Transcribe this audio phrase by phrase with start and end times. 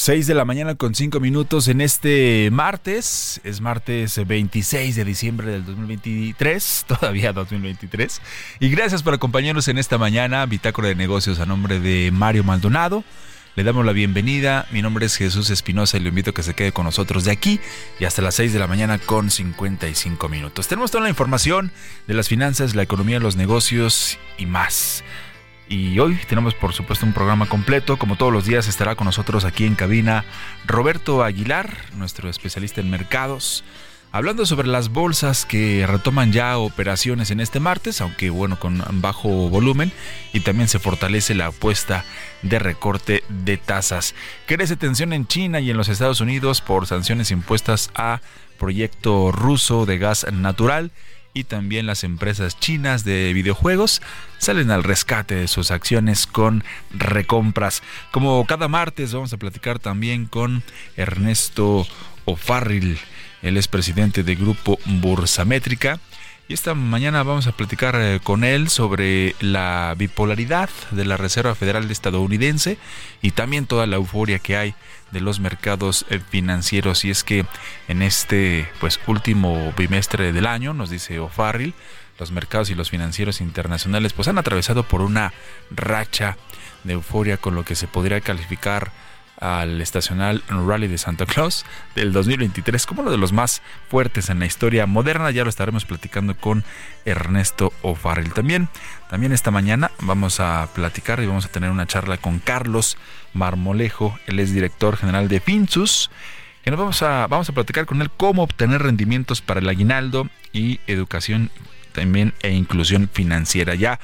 [0.00, 3.38] 6 de la mañana con 5 minutos en este martes.
[3.44, 8.22] Es martes 26 de diciembre del 2023, todavía 2023.
[8.60, 13.04] Y gracias por acompañarnos en esta mañana, Bitácora de Negocios a nombre de Mario Maldonado.
[13.56, 14.66] Le damos la bienvenida.
[14.70, 17.32] Mi nombre es Jesús Espinosa y lo invito a que se quede con nosotros de
[17.32, 17.60] aquí
[17.98, 20.66] y hasta las 6 de la mañana con 55 minutos.
[20.66, 21.72] Tenemos toda la información
[22.06, 25.04] de las finanzas, la economía, los negocios y más.
[25.70, 27.96] Y hoy tenemos por supuesto un programa completo.
[27.96, 30.24] Como todos los días estará con nosotros aquí en cabina
[30.66, 33.62] Roberto Aguilar, nuestro especialista en mercados,
[34.10, 39.28] hablando sobre las bolsas que retoman ya operaciones en este martes, aunque bueno, con bajo
[39.48, 39.92] volumen,
[40.32, 42.04] y también se fortalece la apuesta
[42.42, 44.16] de recorte de tasas.
[44.46, 48.22] Crece tensión en China y en los Estados Unidos por sanciones impuestas a
[48.58, 50.90] proyecto ruso de gas natural
[51.32, 54.02] y también las empresas chinas de videojuegos
[54.38, 57.82] salen al rescate de sus acciones con recompras.
[58.10, 60.62] Como cada martes vamos a platicar también con
[60.96, 61.86] Ernesto
[62.24, 62.98] O'Farrill,
[63.42, 66.00] Él es presidente de Grupo Bursamétrica.
[66.50, 71.54] Y esta mañana vamos a platicar eh, con él sobre la bipolaridad de la Reserva
[71.54, 72.76] Federal estadounidense
[73.22, 74.74] y también toda la euforia que hay
[75.12, 77.04] de los mercados eh, financieros.
[77.04, 77.46] Y es que
[77.86, 81.72] en este pues último bimestre del año, nos dice O'Farrill,
[82.18, 85.32] los mercados y los financieros internacionales pues han atravesado por una
[85.70, 86.36] racha
[86.82, 88.90] de euforia con lo que se podría calificar
[89.40, 91.64] al estacional Rally de Santa Claus
[91.94, 95.30] del 2023 como uno de los más fuertes en la historia moderna.
[95.30, 96.62] Ya lo estaremos platicando con
[97.04, 98.32] Ernesto O'Farrell.
[98.32, 98.68] También,
[99.08, 102.98] también esta mañana vamos a platicar y vamos a tener una charla con Carlos
[103.32, 104.18] Marmolejo.
[104.26, 106.10] Él es director general de Finsus.
[106.62, 110.28] Que nos vamos a, vamos a platicar con él cómo obtener rendimientos para el aguinaldo
[110.52, 111.50] y educación
[111.92, 113.74] también e inclusión financiera.
[113.74, 113.98] Ya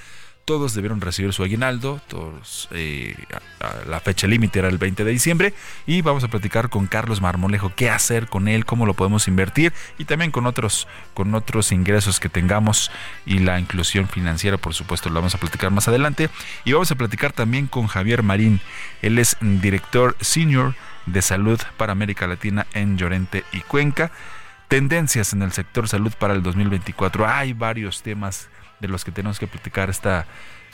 [0.47, 3.17] todos debieron recibir su aguinaldo, todos, eh,
[3.89, 5.55] la fecha límite era el 20 de diciembre
[5.89, 9.73] y vamos a platicar con Carlos Marmolejo qué hacer con él, cómo lo podemos invertir
[9.99, 12.93] y también con otros, con otros ingresos que tengamos
[13.27, 16.31] y la inclusión financiera, por supuesto, lo vamos a platicar más adelante
[16.65, 18.61] y vamos a platicar también con Javier Marín,
[19.03, 20.77] él es director senior
[21.07, 24.13] de salud para América Latina en Llorente y Cuenca.
[24.69, 27.27] Tendencias en el sector salud para el 2024.
[27.27, 28.49] Hay varios temas
[28.81, 30.27] de los que tenemos que platicar esta,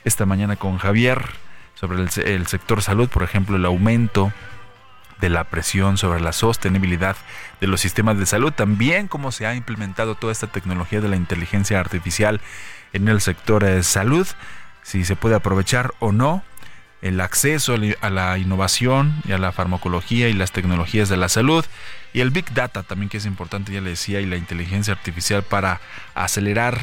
[0.04, 1.22] esta mañana con Javier
[1.74, 4.32] sobre el, sector salud, por ejemplo, el aumento
[5.20, 7.16] de la presión sobre la sostenibilidad
[7.60, 11.16] de los sistemas de salud, también cómo se ha implementado toda esta tecnología de la
[11.16, 12.40] inteligencia artificial
[12.92, 14.26] en el sector de salud,
[14.82, 16.42] si se puede aprovechar o no,
[17.02, 21.64] el acceso a la innovación y a la farmacología y las tecnologías de la salud
[22.12, 25.42] y el Big Data también que es importante, ya le decía, y la inteligencia artificial
[25.42, 25.80] para
[26.14, 26.78] acelerar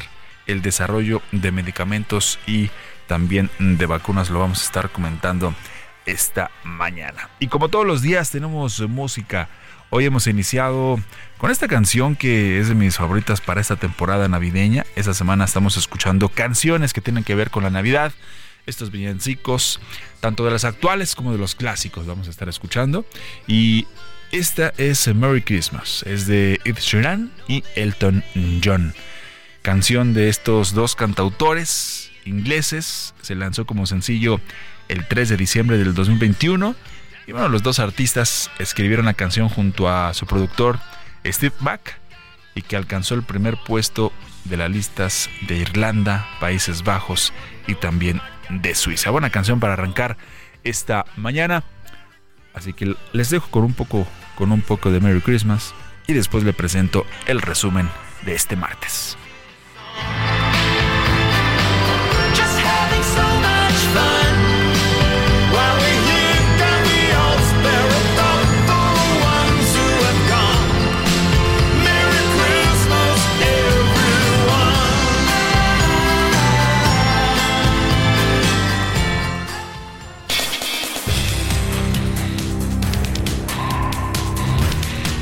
[0.46, 2.70] el desarrollo de medicamentos y
[3.06, 4.30] también de vacunas.
[4.30, 5.54] Lo vamos a estar comentando
[6.06, 7.30] esta mañana.
[7.38, 9.48] Y como todos los días tenemos música.
[9.92, 11.00] Hoy hemos iniciado
[11.38, 14.84] con esta canción que es de mis favoritas para esta temporada navideña.
[14.94, 18.12] Esta semana estamos escuchando canciones que tienen que ver con la Navidad.
[18.66, 19.80] Estos villancicos,
[20.20, 23.04] tanto de las actuales como de los clásicos, vamos a estar escuchando.
[23.46, 23.86] Y
[24.32, 26.02] esta es Merry Christmas.
[26.06, 28.22] Es de Ed Sheeran y Elton
[28.64, 28.94] John
[29.62, 33.14] canción de estos dos cantautores ingleses.
[33.22, 34.40] Se lanzó como sencillo
[34.88, 36.74] el 3 de diciembre del 2021.
[37.26, 40.80] Y bueno, los dos artistas escribieron la canción junto a su productor
[41.24, 41.98] Steve Mack
[42.54, 44.12] y que alcanzó el primer puesto
[44.44, 47.32] de las listas de Irlanda, Países Bajos
[47.66, 49.10] y también de Suiza.
[49.10, 50.16] Buena canción para arrancar
[50.64, 51.64] esta mañana.
[52.54, 55.74] Así que les dejo con un poco con un poco de Merry Christmas
[56.06, 57.88] y después le presento el resumen
[58.24, 59.18] de este martes.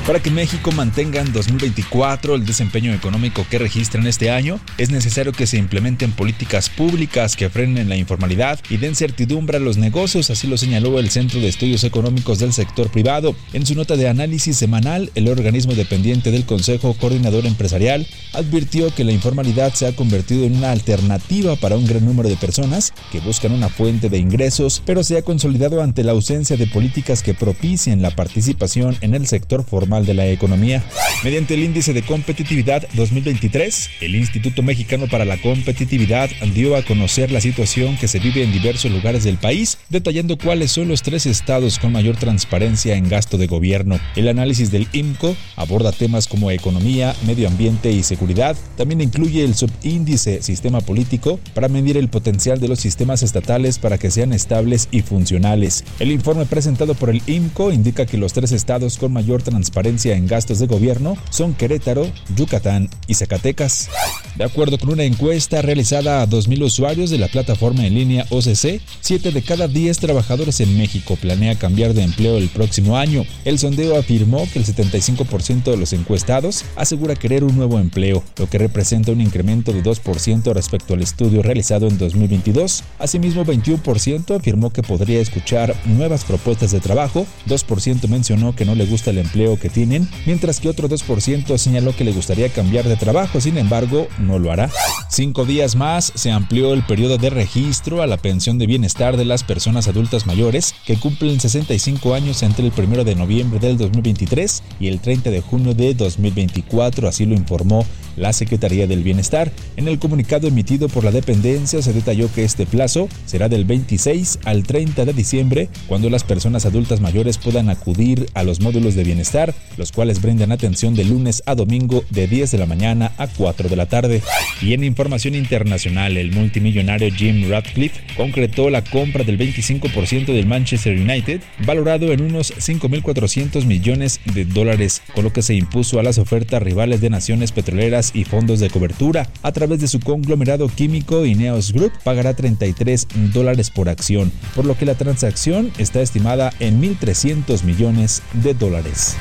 [0.08, 4.88] Para que México mantenga en 2024 el desempeño económico que registra en este año, es
[4.88, 9.76] necesario que se implementen políticas públicas que frenen la informalidad y den certidumbre a los
[9.76, 13.37] negocios, así lo señaló el Centro de Estudios Económicos del Sector Privado.
[13.52, 19.05] En su nota de análisis semanal, el organismo dependiente del Consejo Coordinador Empresarial advirtió que
[19.05, 23.20] la informalidad se ha convertido en una alternativa para un gran número de personas que
[23.20, 27.34] buscan una fuente de ingresos, pero se ha consolidado ante la ausencia de políticas que
[27.34, 30.82] propicien la participación en el sector formal de la economía.
[31.24, 37.32] Mediante el índice de competitividad 2023, el Instituto Mexicano para la Competitividad dio a conocer
[37.32, 41.26] la situación que se vive en diversos lugares del país, detallando cuáles son los tres
[41.26, 43.98] estados con mayor transparencia en gasto de gobierno.
[44.14, 48.56] El análisis del IMCO aborda temas como economía, medio ambiente y seguridad.
[48.76, 53.98] También incluye el subíndice sistema político para medir el potencial de los sistemas estatales para
[53.98, 55.84] que sean estables y funcionales.
[55.98, 60.26] El informe presentado por el IMCO indica que los tres estados con mayor transparencia en
[60.26, 63.88] gastos de gobierno son Querétaro, Yucatán y Zacatecas.
[64.36, 68.82] De acuerdo con una encuesta realizada a 2.000 usuarios de la plataforma en línea OCC,
[69.00, 73.24] 7 de cada 10 trabajadores en México planea cambiar de empleo el próximo año.
[73.46, 78.48] El sondeo afirmó que el 75% de los encuestados asegura querer un nuevo empleo, lo
[78.48, 82.84] que representa un incremento de 2% respecto al estudio realizado en 2022.
[82.98, 88.84] Asimismo, 21% afirmó que podría escuchar nuevas propuestas de trabajo, 2% mencionó que no le
[88.84, 92.97] gusta el empleo que tiene mientras que otro 2% señaló que le gustaría cambiar de
[92.97, 94.70] trabajo, sin embargo, no lo hará.
[95.11, 99.25] Cinco días más se amplió el periodo de registro a la pensión de bienestar de
[99.25, 104.63] las personas adultas mayores que cumplen 65 años entre el 1 de noviembre del 2023
[104.81, 107.87] y el 30 de junio de 2024, así lo informó
[108.19, 109.53] la Secretaría del Bienestar.
[109.77, 114.41] En el comunicado emitido por la dependencia se detalló que este plazo será del 26
[114.44, 119.05] al 30 de diciembre, cuando las personas adultas mayores puedan acudir a los módulos de
[119.05, 123.27] bienestar, los cuales brindan atención de lunes a domingo de 10 de la mañana a
[123.27, 124.22] 4 de la tarde.
[124.63, 130.96] Y en información internacional, el multimillonario Jim Ratcliffe concretó la compra del 25% del Manchester
[130.98, 136.19] United, valorado en unos 5.400 millones de dólares, con lo que se impuso a las
[136.19, 139.29] ofertas rivales de naciones petroleras y fondos de cobertura.
[139.43, 144.77] A través de su conglomerado químico Ineos Group pagará 33 dólares por acción, por lo
[144.77, 149.17] que la transacción está estimada en 1.300 millones de dólares.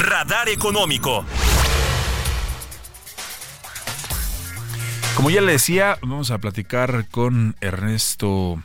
[0.00, 1.24] Radar económico.
[5.16, 8.62] Como ya le decía, vamos a platicar con Ernesto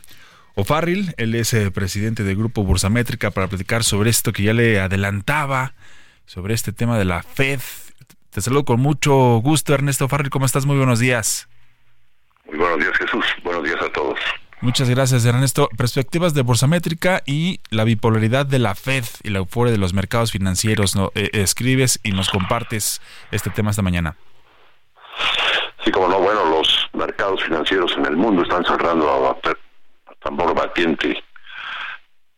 [0.54, 1.14] O'Farrill.
[1.16, 5.74] Él es eh, presidente del Grupo Bursamétrica para platicar sobre esto que ya le adelantaba,
[6.26, 7.60] sobre este tema de la Fed.
[8.30, 10.30] Te saludo con mucho gusto, Ernesto O'Farrill.
[10.30, 10.66] ¿Cómo estás?
[10.66, 11.48] Muy buenos días.
[12.46, 13.24] Muy buenos días, Jesús.
[13.44, 14.18] Buenos días a todos.
[14.60, 15.68] Muchas gracias, Ernesto.
[15.76, 20.32] Perspectivas de Bursamétrica y la bipolaridad de la Fed y la euforia de los mercados
[20.32, 20.96] financieros.
[20.96, 21.12] ¿no?
[21.14, 23.00] Eh, escribes y nos compartes
[23.30, 24.16] este tema esta mañana.
[25.84, 29.38] Sí, como no, bueno, los mercados financieros en el mundo están cerrando a,
[30.18, 31.22] tambor batiente,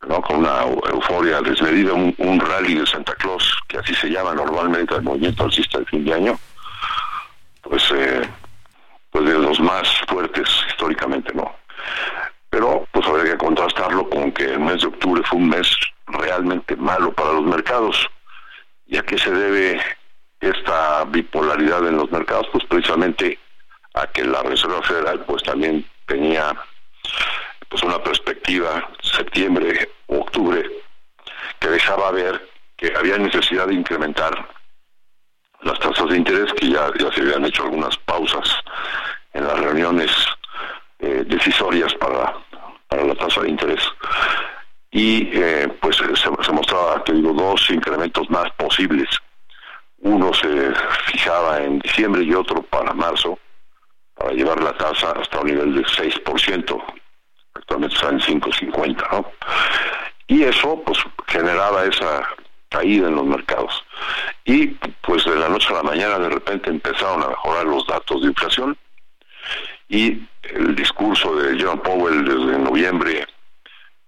[0.07, 0.21] ¿no?
[0.21, 4.95] con una euforia desmedida, un, un, rally de Santa Claus, que así se llama normalmente
[4.95, 6.39] el movimiento alcista de fin de año,
[7.63, 8.29] pues, eh,
[9.11, 11.60] pues de los más fuertes históricamente, ¿no?
[12.51, 16.77] Pero pues habría que contrastarlo con que el mes de octubre fue un mes realmente
[16.77, 18.09] malo para los mercados.
[18.87, 19.81] ¿Y a qué se debe
[20.41, 22.49] esta bipolaridad en los mercados?
[22.53, 23.39] Pues precisamente
[23.95, 26.55] a que la Reserva Federal pues también tenía
[27.69, 30.69] pues una perspectiva septiembre octubre
[31.61, 34.49] que dejaba ver que había necesidad de incrementar
[35.63, 38.49] las tasas de interés que ya, ya se habían hecho algunas pausas
[39.35, 40.11] en las reuniones
[41.01, 42.35] eh, decisorias para,
[42.89, 43.83] para la tasa de interés
[44.91, 49.09] y eh, pues se, mostraba que digo dos incrementos más posibles
[49.99, 50.73] uno se
[51.07, 53.39] fijaba en diciembre y otro para marzo
[54.21, 56.85] para llevar la tasa hasta un nivel de 6%,
[57.55, 59.33] actualmente está en 5.50, ¿no?
[60.27, 62.29] Y eso pues generaba esa
[62.69, 63.83] caída en los mercados.
[64.45, 64.69] Y
[65.03, 68.29] pues de la noche a la mañana de repente empezaron a mejorar los datos de
[68.29, 68.77] inflación
[69.91, 73.27] y el discurso de Jerome Powell desde noviembre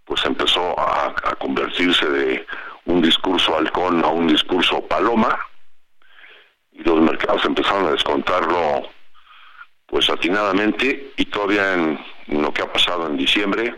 [0.04, 2.46] pues empezó a, a convertirse de
[2.86, 5.38] un discurso halcón a un discurso paloma.
[6.72, 8.88] Y los mercados empezaron a descontarlo
[9.86, 11.12] pues atinadamente.
[11.16, 11.98] Y todavía en,
[12.28, 13.74] lo que ha pasado en diciembre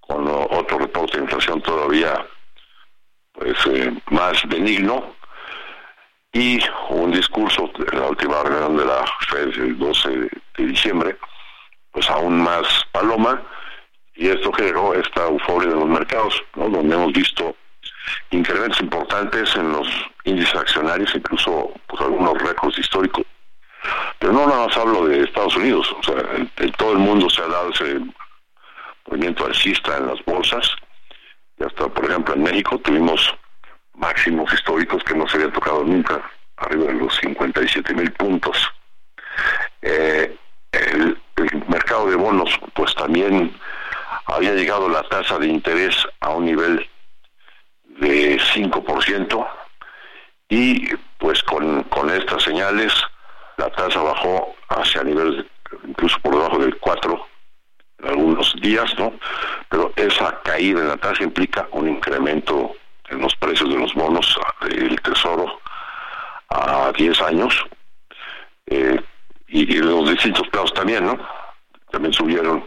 [0.00, 2.26] con otro reporte de inflación todavía
[3.32, 5.13] pues eh, más benigno
[6.34, 6.58] y
[6.90, 10.30] un discurso en la última reunión de la Fed el 12 de,
[10.66, 11.16] diciembre
[11.92, 13.40] pues aún más paloma
[14.16, 16.68] y esto generó esta euforia de los mercados ¿no?
[16.68, 17.54] donde hemos visto
[18.30, 19.88] incrementos importantes en los
[20.24, 23.24] índices accionarios incluso pues algunos récords históricos
[24.18, 27.28] pero no nada más hablo de Estados Unidos, o sea, en, en todo el mundo
[27.28, 28.00] se ha dado ese
[29.06, 30.70] movimiento alcista en las bolsas,
[31.58, 33.34] y hasta, por ejemplo, en México tuvimos
[33.94, 36.22] máximos históricos que no se habían tocado nunca,
[36.56, 38.56] arriba de los 57 mil puntos.
[39.82, 40.36] Eh,
[40.72, 41.18] el,
[41.68, 43.54] mercado de bonos, pues también
[44.26, 46.88] había llegado la tasa de interés a un nivel
[48.00, 49.48] de 5%,
[50.48, 52.92] y pues con, con estas señales
[53.56, 55.46] la tasa bajó hacia niveles
[55.86, 57.26] incluso por debajo del 4
[58.00, 59.12] en algunos días, ¿no?
[59.68, 62.74] Pero esa caída en la tasa implica un incremento
[63.08, 65.60] en los precios de los bonos del tesoro
[66.48, 67.64] a 10 años
[68.66, 69.00] eh,
[69.48, 71.18] y, los distintos plazos también, ¿no?
[71.90, 72.64] También subieron,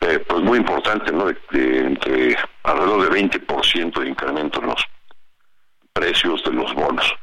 [0.00, 1.26] eh, pues muy importante, ¿no?
[1.26, 4.86] De, entre alrededor de 20% de incremento en los
[5.92, 7.14] precios de los bonos.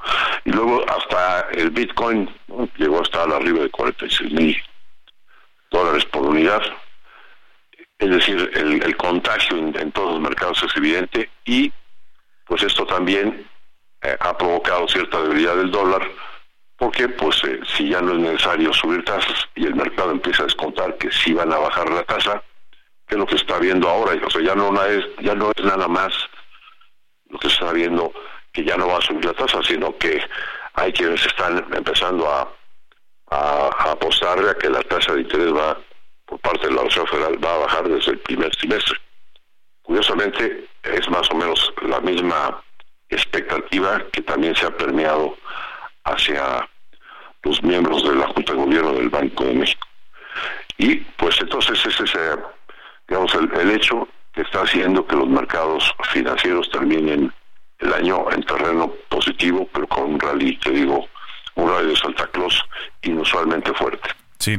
[0.45, 2.29] Y luego hasta el Bitcoin
[2.77, 4.57] llegó hasta arriba de 46 mil
[5.71, 6.61] dólares por unidad.
[7.97, 11.71] Es decir, el, contagio en, todos los mercados es evidente y
[12.49, 13.47] pues esto también
[14.01, 16.01] eh, ha provocado cierta debilidad del dólar
[16.79, 20.45] porque pues eh, si ya no es necesario subir tasas y el mercado empieza a
[20.45, 22.41] descontar que sí van a bajar la tasa,
[23.05, 25.63] que es lo que está viendo ahora, o sea, ya no es, ya no es
[25.63, 26.13] nada más
[27.29, 28.11] lo que se está viendo
[28.51, 30.23] que ya no va a subir la tasa, sino que
[30.73, 32.51] hay quienes están empezando a,
[33.29, 35.77] a, a apostarle a que la tasa de interés va,
[36.25, 38.97] por parte de la Reserva Federal, va a bajar desde el primer trimestre.
[39.81, 42.61] Curiosamente, es más o menos la misma
[43.09, 45.35] expectativa que también se ha permeado
[46.03, 46.67] hacia
[47.43, 49.87] los miembros de la Junta de Gobierno del Banco de México.
[50.77, 52.13] Y pues entonces ese es,
[53.07, 57.33] digamos, el, el hecho que está haciendo que los mercados financieros terminen
[57.79, 61.07] el año en terreno positivo, pero con un rally, te digo,
[61.55, 62.63] un rally de Santa Claus
[63.01, 64.09] inusualmente fuerte.
[64.39, 64.57] Sí.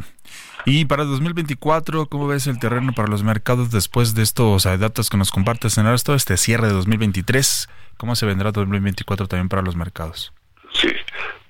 [0.67, 5.17] Y para 2024, ¿cómo ves el terreno para los mercados después de estos datos que
[5.17, 7.69] nos compartes en esto, este cierre de 2023?
[7.97, 10.33] ¿Cómo se vendrá 2024 también para los mercados?
[10.73, 10.89] Sí,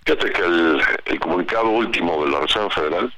[0.05, 3.14] fíjate que el, el comunicado último de la Reserva Federal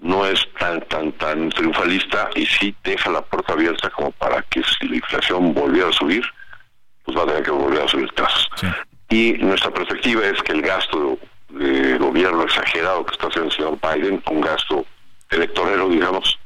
[0.00, 4.62] no es tan tan tan triunfalista y sí deja la puerta abierta como para que
[4.62, 6.22] si la inflación volviera a subir,
[7.04, 8.46] pues va a tener que volver a subir tasas.
[8.56, 8.66] Sí.
[9.10, 13.78] Y nuestra perspectiva es que el gasto de gobierno exagerado que está haciendo el señor
[13.82, 14.86] Biden, un gasto
[15.30, 16.38] electorero, digamos,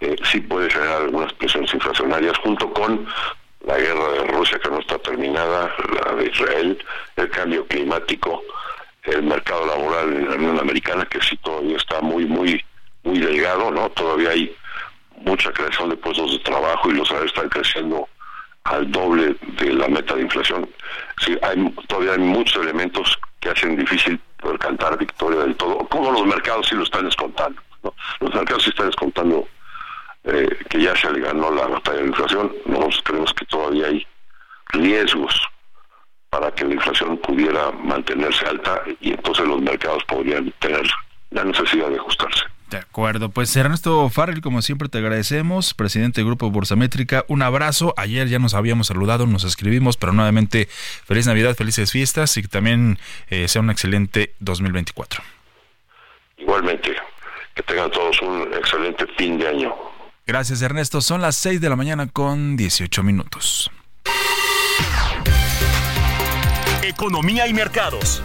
[0.00, 3.06] eh, sí puede generar algunas presiones inflacionarias junto con
[3.66, 6.78] la guerra de Rusia que no está terminada, la de Israel,
[7.16, 8.42] el cambio climático,
[9.02, 12.64] el mercado laboral en la Unión Americana que sí todavía está muy, muy,
[13.04, 13.88] muy delgado, ¿no?
[13.90, 14.54] Todavía hay
[15.22, 18.08] mucha creación de puestos de trabajo y los salarios están creciendo
[18.64, 20.68] al doble de la meta de inflación.
[21.24, 21.36] Sí,
[21.88, 26.66] todavía hay muchos elementos que hacen difícil poder cantar victoria del todo, como los mercados
[26.68, 27.60] sí lo están descontando.
[27.86, 27.94] ¿No?
[28.20, 29.48] Los mercados sí están descontando
[30.24, 32.52] eh, que ya se le ganó la batalla de la inflación.
[32.66, 34.06] Nosotros creemos que todavía hay
[34.70, 35.40] riesgos
[36.30, 40.86] para que la inflación pudiera mantenerse alta y entonces los mercados podrían tener
[41.30, 42.44] la necesidad de ajustarse.
[42.70, 47.94] De acuerdo, pues Ernesto Farrell, como siempre te agradecemos, presidente del Grupo Bursamétrica, un abrazo,
[47.96, 50.66] ayer ya nos habíamos saludado, nos escribimos, pero nuevamente
[51.04, 55.22] feliz Navidad, felices fiestas y que también eh, sea un excelente 2024.
[56.38, 56.96] Igualmente,
[57.56, 59.74] que tengan todos un excelente fin de año.
[60.26, 63.70] Gracias Ernesto, son las 6 de la mañana con 18 minutos.
[66.82, 68.22] Economía y mercados.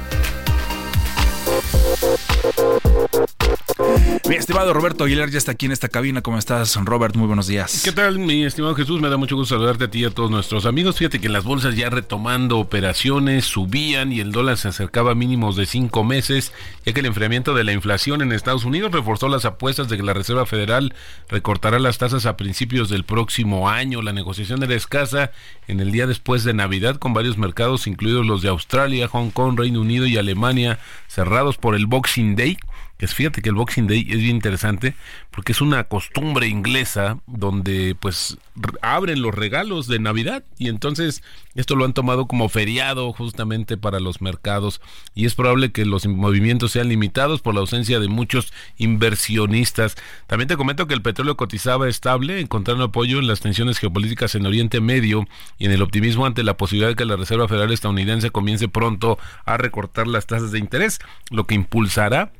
[4.28, 6.22] Mi estimado Roberto Aguilar ya está aquí en esta cabina.
[6.22, 7.16] ¿Cómo estás, Robert?
[7.16, 7.82] Muy buenos días.
[7.84, 9.02] ¿Qué tal, mi estimado Jesús?
[9.02, 10.98] Me da mucho gusto saludarte a ti y a todos nuestros amigos.
[10.98, 15.56] Fíjate que las bolsas ya retomando operaciones subían y el dólar se acercaba a mínimos
[15.56, 16.54] de cinco meses,
[16.86, 20.04] ya que el enfriamiento de la inflación en Estados Unidos reforzó las apuestas de que
[20.04, 20.94] la Reserva Federal
[21.28, 24.02] recortará las tasas a principios del próximo año.
[24.02, 25.32] La negociación era escasa
[25.68, 29.58] en el día después de Navidad, con varios mercados, incluidos los de Australia, Hong Kong,
[29.58, 32.58] Reino Unido y Alemania, cerrados por el Boxing Day day.
[33.02, 34.94] Que fíjate que el Boxing Day es bien interesante
[35.32, 38.38] porque es una costumbre inglesa donde pues
[38.84, 41.24] abren los regalos de Navidad y entonces
[41.56, 44.82] esto lo han tomado como feriado justamente para los mercados
[45.16, 49.96] y es probable que los movimientos sean limitados por la ausencia de muchos inversionistas.
[50.28, 54.46] También te comento que el petróleo cotizaba estable, encontrando apoyo en las tensiones geopolíticas en
[54.46, 58.30] Oriente Medio y en el optimismo ante la posibilidad de que la Reserva Federal estadounidense
[58.30, 61.00] comience pronto a recortar las tasas de interés,
[61.32, 62.32] lo que impulsará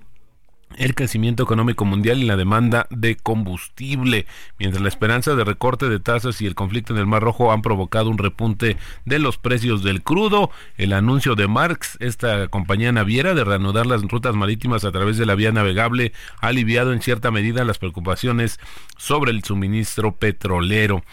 [0.78, 4.26] el crecimiento económico mundial y la demanda de combustible,
[4.58, 7.62] mientras la esperanza de recorte de tasas y el conflicto en el Mar Rojo han
[7.62, 10.52] provocado un repunte de los precios del crudo.
[10.78, 15.26] El anuncio de Marx, esta compañía naviera, de reanudar las rutas marítimas a través de
[15.26, 18.60] la vía navegable, ha aliviado en cierta medida las preocupaciones
[18.98, 21.04] sobre el suministro petrolero.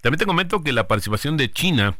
[0.00, 1.96] También te comento que la participación de China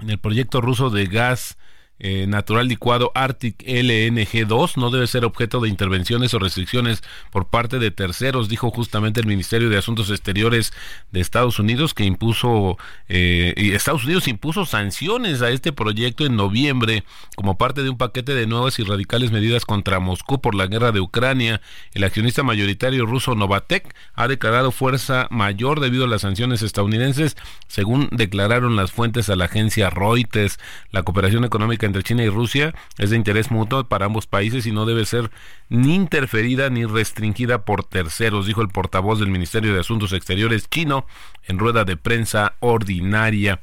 [0.00, 1.58] en el proyecto ruso de gas
[2.02, 7.78] eh, natural licuado Arctic LNG2 no debe ser objeto de intervenciones o restricciones por parte
[7.78, 10.72] de terceros, dijo justamente el Ministerio de Asuntos Exteriores
[11.12, 12.78] de Estados Unidos, que impuso,
[13.10, 17.04] eh, y Estados Unidos impuso sanciones a este proyecto en noviembre
[17.36, 20.92] como parte de un paquete de nuevas y radicales medidas contra Moscú por la guerra
[20.92, 21.60] de Ucrania.
[21.92, 27.36] El accionista mayoritario ruso Novatek ha declarado fuerza mayor debido a las sanciones estadounidenses,
[27.68, 30.58] según declararon las fuentes a la agencia Reuters.
[30.92, 34.72] La cooperación económica entre China y Rusia es de interés mutuo para ambos países y
[34.72, 35.30] no debe ser
[35.68, 41.06] ni interferida ni restringida por terceros, dijo el portavoz del Ministerio de Asuntos Exteriores chino
[41.44, 43.60] en rueda de prensa ordinaria.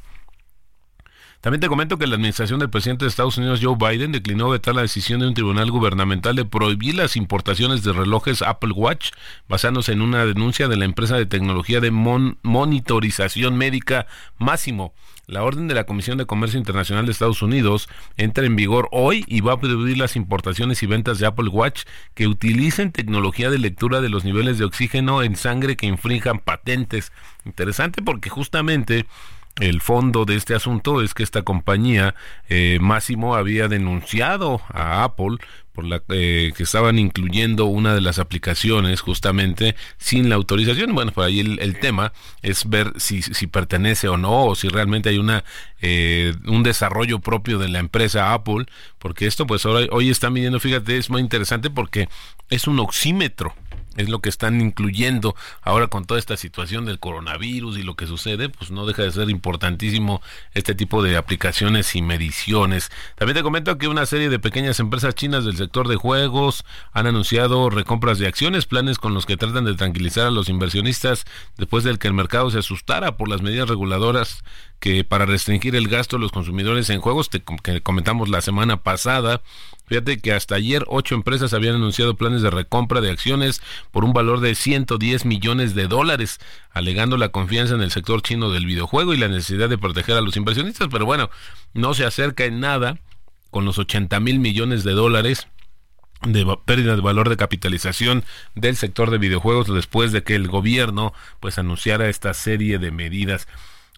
[1.42, 4.76] También te comento que la administración del presidente de Estados Unidos, Joe Biden, declinó vetar
[4.76, 9.12] la decisión de un tribunal gubernamental de prohibir las importaciones de relojes Apple Watch,
[9.48, 14.94] basándose en una denuncia de la empresa de tecnología de monitorización médica Máximo.
[15.30, 19.26] La orden de la Comisión de Comercio Internacional de Estados Unidos entra en vigor hoy
[19.28, 21.82] y va a prohibir las importaciones y ventas de Apple Watch
[22.14, 27.12] que utilicen tecnología de lectura de los niveles de oxígeno en sangre que infrinjan patentes.
[27.44, 29.06] Interesante porque justamente
[29.60, 32.16] el fondo de este asunto es que esta compañía
[32.50, 35.38] eh, Máximo había denunciado a Apple
[35.74, 40.94] por la eh, que estaban incluyendo una de las aplicaciones justamente sin la autorización.
[40.96, 45.10] Bueno, por ahí el, tema es ver si, si, pertenece o no, o si realmente
[45.10, 45.44] hay una
[45.82, 48.66] eh, un desarrollo propio de la empresa Apple,
[48.98, 52.10] porque esto pues ahora hoy están midiendo, fíjate, es muy interesante porque
[52.50, 53.54] es un oxímetro
[53.98, 58.08] es lo que están incluyendo ahora con toda esta situación del coronavirus y lo que
[58.08, 60.22] sucede, pues no deja de ser importantísimo
[60.54, 62.90] este tipo de aplicaciones y mediciones.
[63.16, 67.08] También te comento que una serie de pequeñas empresas chinas del sector de juegos han
[67.08, 71.26] anunciado recompras de acciones, planes con los que tratan de tranquilizar a los inversionistas
[71.58, 74.44] después del que el mercado se asustara por las medidas reguladoras
[74.80, 79.42] que para restringir el gasto de los consumidores en juegos, que comentamos la semana pasada,
[79.88, 84.12] Fíjate que hasta ayer ocho empresas habían anunciado planes de recompra de acciones por un
[84.12, 86.40] valor de 110 millones de dólares,
[86.72, 90.22] alegando la confianza en el sector chino del videojuego y la necesidad de proteger a
[90.22, 90.90] los inversionistas.
[90.92, 91.30] Pero bueno,
[91.74, 93.00] no se acerca en nada
[93.50, 95.48] con los 80 mil millones de dólares
[96.22, 101.14] de pérdida de valor de capitalización del sector de videojuegos después de que el gobierno
[101.40, 103.48] pues anunciara esta serie de medidas.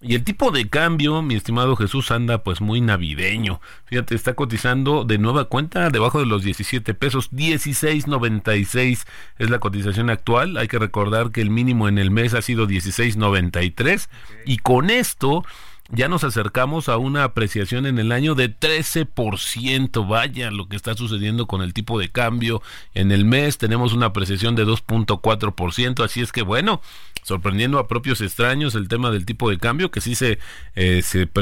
[0.01, 3.59] Y el tipo de cambio, mi estimado Jesús, anda pues muy navideño.
[3.83, 9.05] Fíjate, está cotizando de nueva cuenta debajo de los 17 pesos, 16.96
[9.39, 10.55] es la cotización actual.
[10.55, 14.07] Hay que recordar que el mínimo en el mes ha sido 16.93
[14.45, 15.43] y con esto
[15.91, 20.07] ya nos acercamos a una apreciación en el año de 13%.
[20.07, 22.61] Vaya lo que está sucediendo con el tipo de cambio.
[22.93, 26.03] En el mes tenemos una apreciación de 2.4%.
[26.03, 26.81] Así es que bueno,
[27.23, 30.39] sorprendiendo a propios extraños el tema del tipo de cambio, que sí se,
[30.75, 31.01] eh,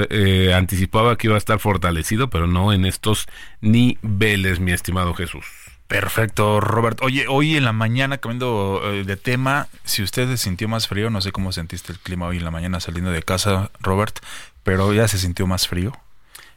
[0.10, 3.27] eh, anticipaba que iba a estar fortalecido, pero no en estos
[3.60, 5.66] niveles, mi estimado Jesús.
[5.88, 7.00] Perfecto, Robert.
[7.02, 11.10] Oye, hoy en la mañana, cambiando eh, de tema, si usted se sintió más frío,
[11.10, 14.19] no sé cómo sentiste el clima hoy en la mañana saliendo de casa, Robert,
[14.63, 15.93] pero ya se sintió más frío.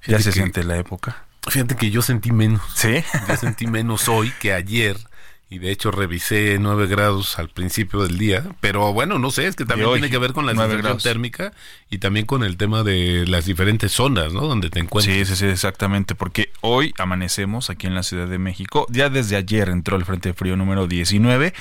[0.07, 1.25] Ya se siente la época.
[1.49, 2.62] Fíjate que yo sentí menos.
[2.75, 3.05] Sí.
[3.29, 4.97] Yo sentí menos hoy que ayer
[5.52, 9.56] y de hecho revisé 9 grados al principio del día, pero bueno, no sé, es
[9.56, 11.52] que también tiene que ver con la sensación térmica
[11.90, 14.42] y también con el tema de las diferentes zonas, ¿no?
[14.42, 15.16] Donde te encuentras.
[15.16, 19.34] Sí, sí, sí, exactamente, porque hoy amanecemos aquí en la Ciudad de México, ya desde
[19.34, 21.52] ayer entró el Frente Frío número 19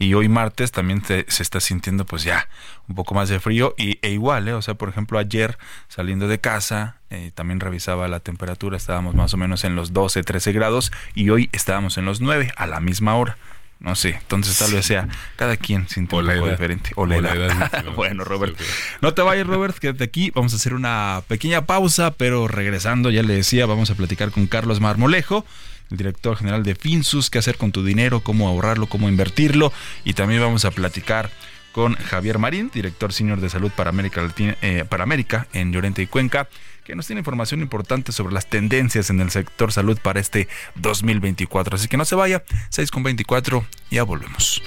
[0.00, 2.48] y hoy martes también se está sintiendo pues ya
[2.88, 4.54] un poco más de frío y, e igual, ¿eh?
[4.54, 5.56] o sea, por ejemplo, ayer
[5.88, 10.22] saliendo de casa eh, también revisaba la temperatura, estábamos más o menos en los 12,
[10.22, 13.36] 13 grados y hoy estábamos en los 9 a la misma hora.
[13.78, 16.92] No sé, entonces tal vez sea cada quien siente un poco diferente.
[16.96, 17.84] O la, edad.
[17.96, 18.58] bueno, Robert.
[19.02, 20.32] No te vayas, Robert, quédate aquí.
[20.34, 24.46] Vamos a hacer una pequeña pausa, pero regresando, ya le decía, vamos a platicar con
[24.46, 25.44] Carlos Marmolejo,
[25.90, 29.72] el director general de Finsus, qué hacer con tu dinero, cómo ahorrarlo, cómo invertirlo.
[30.04, 31.30] Y también vamos a platicar
[31.72, 36.00] con Javier Marín, director senior de salud para América, Latina, eh, para América en Llorente
[36.00, 36.48] y Cuenca
[36.86, 40.46] que nos tiene información importante sobre las tendencias en el sector salud para este
[40.76, 41.74] 2024.
[41.74, 44.62] Así que no se vaya, 6 con 24, ya volvemos.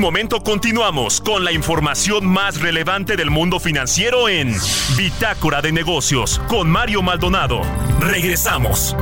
[0.00, 4.56] Momento continuamos con la información más relevante del mundo financiero en
[4.96, 7.60] Bitácora de Negocios con Mario Maldonado.
[8.00, 8.96] Regresamos.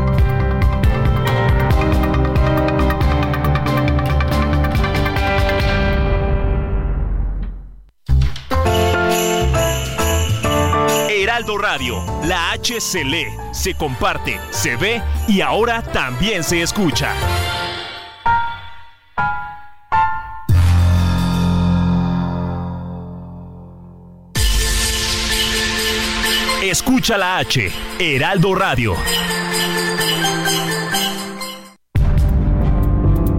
[11.08, 17.14] Heraldo Radio, la H se lee, se comparte, se ve y ahora también se escucha.
[26.70, 28.94] Escucha la H, Heraldo Radio.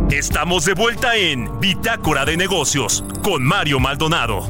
[0.09, 4.49] Estamos de vuelta en Bitácora de Negocios con Mario Maldonado.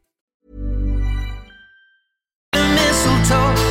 [3.23, 3.70] gentle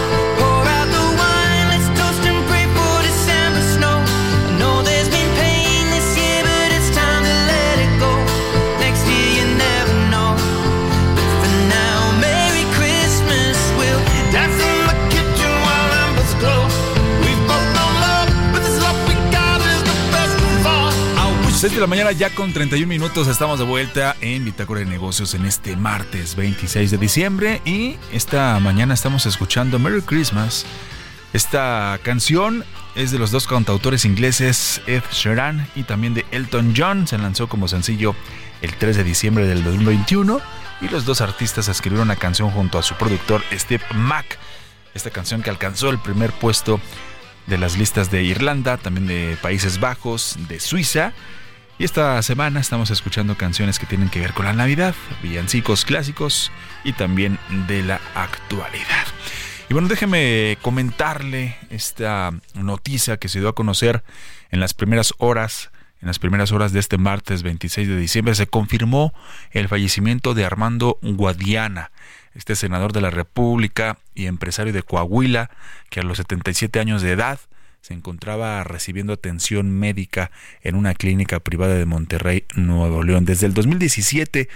[21.61, 25.35] 6 de la mañana ya con 31 minutos estamos de vuelta en Bitácora de Negocios
[25.35, 30.65] en este martes 26 de diciembre y esta mañana estamos escuchando Merry Christmas.
[31.35, 37.07] Esta canción es de los dos cantautores ingleses Ed Sheeran y también de Elton John.
[37.07, 38.15] Se lanzó como sencillo
[38.63, 40.41] el 3 de diciembre del 2021
[40.81, 44.39] y los dos artistas escribieron la canción junto a su productor Steve Mack.
[44.95, 46.81] Esta canción que alcanzó el primer puesto
[47.49, 51.13] de las listas de Irlanda, también de Países Bajos, de Suiza.
[51.81, 56.53] Y esta semana estamos escuchando canciones que tienen que ver con la Navidad, villancicos clásicos
[56.85, 57.39] y también
[57.69, 59.07] de la actualidad.
[59.71, 64.05] Y bueno, déjeme comentarle esta noticia que se dio a conocer
[64.51, 65.71] en las primeras horas,
[66.03, 68.35] en las primeras horas de este martes 26 de diciembre.
[68.35, 69.15] Se confirmó
[69.51, 71.93] el fallecimiento de Armando Guadiana,
[72.35, 75.49] este senador de la República y empresario de Coahuila,
[75.89, 77.41] que a los 77 años de edad
[77.81, 80.31] se encontraba recibiendo atención médica
[80.63, 83.25] en una clínica privada de Monterrey, Nuevo León.
[83.25, 84.49] Desde el 2017,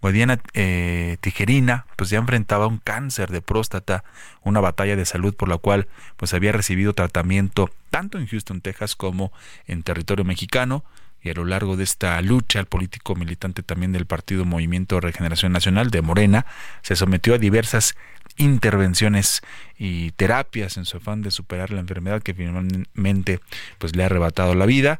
[0.00, 4.04] Guadiana eh, Tijerina pues ya enfrentaba un cáncer de próstata,
[4.42, 8.96] una batalla de salud por la cual pues había recibido tratamiento tanto en Houston, Texas
[8.96, 9.32] como
[9.66, 10.84] en territorio mexicano
[11.22, 15.52] y a lo largo de esta lucha el político militante también del Partido Movimiento Regeneración
[15.52, 16.46] Nacional de Morena
[16.82, 17.94] se sometió a diversas
[18.40, 19.42] intervenciones
[19.78, 23.40] y terapias en su afán de superar la enfermedad que finalmente
[23.78, 24.98] pues le ha arrebatado la vida.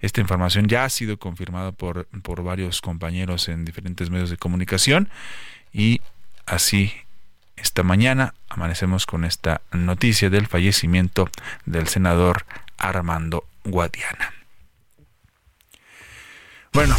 [0.00, 5.10] Esta información ya ha sido confirmada por, por varios compañeros en diferentes medios de comunicación
[5.72, 6.00] y
[6.46, 6.92] así
[7.56, 11.28] esta mañana amanecemos con esta noticia del fallecimiento
[11.66, 12.46] del senador
[12.78, 14.32] Armando Guadiana.
[16.72, 16.96] Bueno,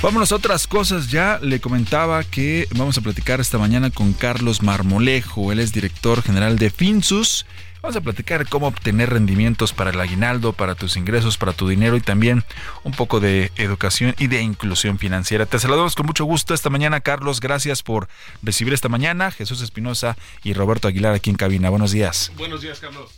[0.00, 1.10] Vámonos a otras cosas.
[1.10, 5.50] Ya le comentaba que vamos a platicar esta mañana con Carlos Marmolejo.
[5.50, 7.46] Él es director general de Finsus.
[7.82, 11.96] Vamos a platicar cómo obtener rendimientos para el aguinaldo, para tus ingresos, para tu dinero
[11.96, 12.44] y también
[12.84, 15.46] un poco de educación y de inclusión financiera.
[15.46, 17.40] Te saludamos con mucho gusto esta mañana, Carlos.
[17.40, 18.08] Gracias por
[18.40, 19.32] recibir esta mañana.
[19.32, 21.70] Jesús Espinosa y Roberto Aguilar aquí en cabina.
[21.70, 22.30] Buenos días.
[22.36, 23.10] Buenos días, Carlos.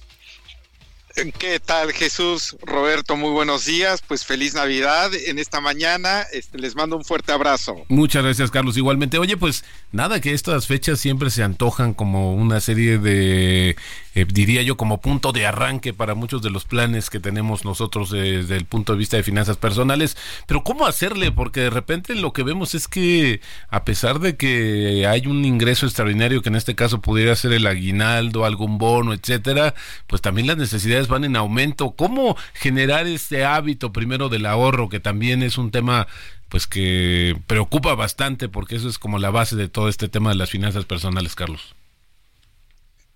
[1.38, 2.56] ¿Qué tal Jesús?
[2.62, 4.02] Roberto, muy buenos días.
[4.06, 6.24] Pues feliz Navidad en esta mañana.
[6.32, 7.84] Este, les mando un fuerte abrazo.
[7.88, 8.76] Muchas gracias, Carlos.
[8.76, 13.76] Igualmente, oye, pues nada, que estas fechas siempre se antojan como una serie de,
[14.14, 18.10] eh, diría yo, como punto de arranque para muchos de los planes que tenemos nosotros
[18.10, 20.16] desde el punto de vista de finanzas personales.
[20.46, 21.30] Pero ¿cómo hacerle?
[21.32, 25.86] Porque de repente lo que vemos es que a pesar de que hay un ingreso
[25.86, 29.74] extraordinario, que en este caso pudiera ser el aguinaldo, algún bono, etcétera,
[30.06, 31.92] pues también las necesidades van en aumento.
[31.92, 36.06] ¿Cómo generar este hábito primero del ahorro, que también es un tema
[36.48, 40.36] pues que preocupa bastante porque eso es como la base de todo este tema de
[40.36, 41.76] las finanzas personales, Carlos?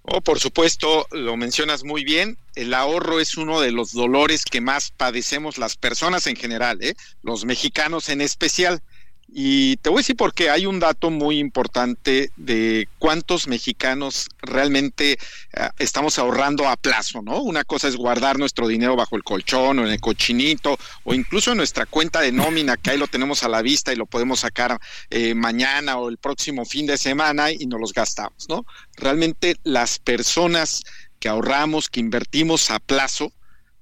[0.07, 2.37] Oh, por supuesto, lo mencionas muy bien.
[2.55, 6.95] El ahorro es uno de los dolores que más padecemos las personas en general, ¿eh?
[7.23, 8.83] los mexicanos en especial.
[9.29, 15.19] Y te voy a decir porque hay un dato muy importante de cuántos mexicanos realmente
[15.57, 17.41] uh, estamos ahorrando a plazo, ¿no?
[17.43, 21.53] Una cosa es guardar nuestro dinero bajo el colchón o en el cochinito o incluso
[21.53, 24.41] en nuestra cuenta de nómina, que ahí lo tenemos a la vista y lo podemos
[24.41, 24.79] sacar
[25.11, 28.65] eh, mañana o el próximo fin de semana y nos los gastamos, ¿no?
[28.97, 30.85] Realmente las personas
[31.19, 33.33] que ahorramos, que invertimos a plazo,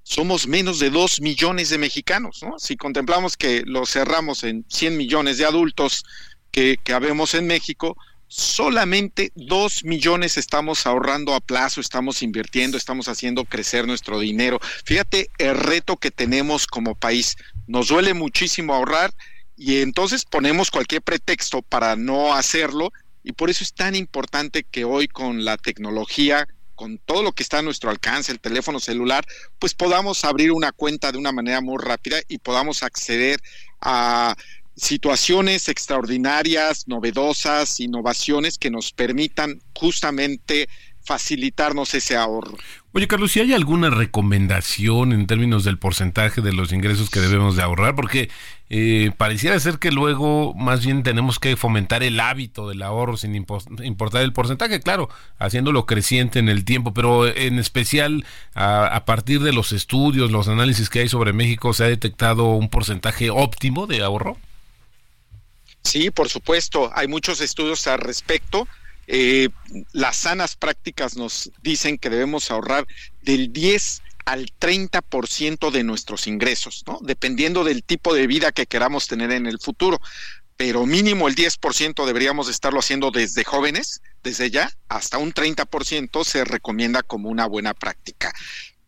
[0.03, 2.59] somos menos de 2 millones de mexicanos, ¿no?
[2.59, 6.03] Si contemplamos que lo cerramos en 100 millones de adultos
[6.51, 13.07] que, que habemos en México, solamente dos millones estamos ahorrando a plazo, estamos invirtiendo, estamos
[13.07, 14.59] haciendo crecer nuestro dinero.
[14.85, 17.35] Fíjate el reto que tenemos como país.
[17.67, 19.13] Nos duele muchísimo ahorrar
[19.55, 22.91] y entonces ponemos cualquier pretexto para no hacerlo
[23.23, 27.43] y por eso es tan importante que hoy con la tecnología, con todo lo que
[27.43, 29.25] está a nuestro alcance, el teléfono celular,
[29.59, 33.39] pues podamos abrir una cuenta de una manera muy rápida y podamos acceder
[33.81, 34.35] a
[34.75, 40.67] situaciones extraordinarias, novedosas, innovaciones que nos permitan justamente
[41.03, 42.57] facilitarnos ese ahorro.
[42.93, 47.55] Oye, Carlos, si hay alguna recomendación en términos del porcentaje de los ingresos que debemos
[47.55, 48.29] de ahorrar, porque
[48.69, 53.35] eh, pareciera ser que luego más bien tenemos que fomentar el hábito del ahorro sin
[53.35, 59.41] importar el porcentaje, claro, haciéndolo creciente en el tiempo, pero en especial a, a partir
[59.41, 63.87] de los estudios, los análisis que hay sobre México, ¿se ha detectado un porcentaje óptimo
[63.87, 64.37] de ahorro?
[65.83, 68.67] Sí, por supuesto, hay muchos estudios al respecto.
[69.07, 69.49] Eh,
[69.91, 72.87] las sanas prácticas nos dicen que debemos ahorrar
[73.21, 76.99] del 10 al 30% de nuestros ingresos, ¿no?
[77.01, 79.99] Dependiendo del tipo de vida que queramos tener en el futuro.
[80.55, 86.45] Pero mínimo el 10% deberíamos estarlo haciendo desde jóvenes, desde ya, hasta un 30% se
[86.45, 88.33] recomienda como una buena práctica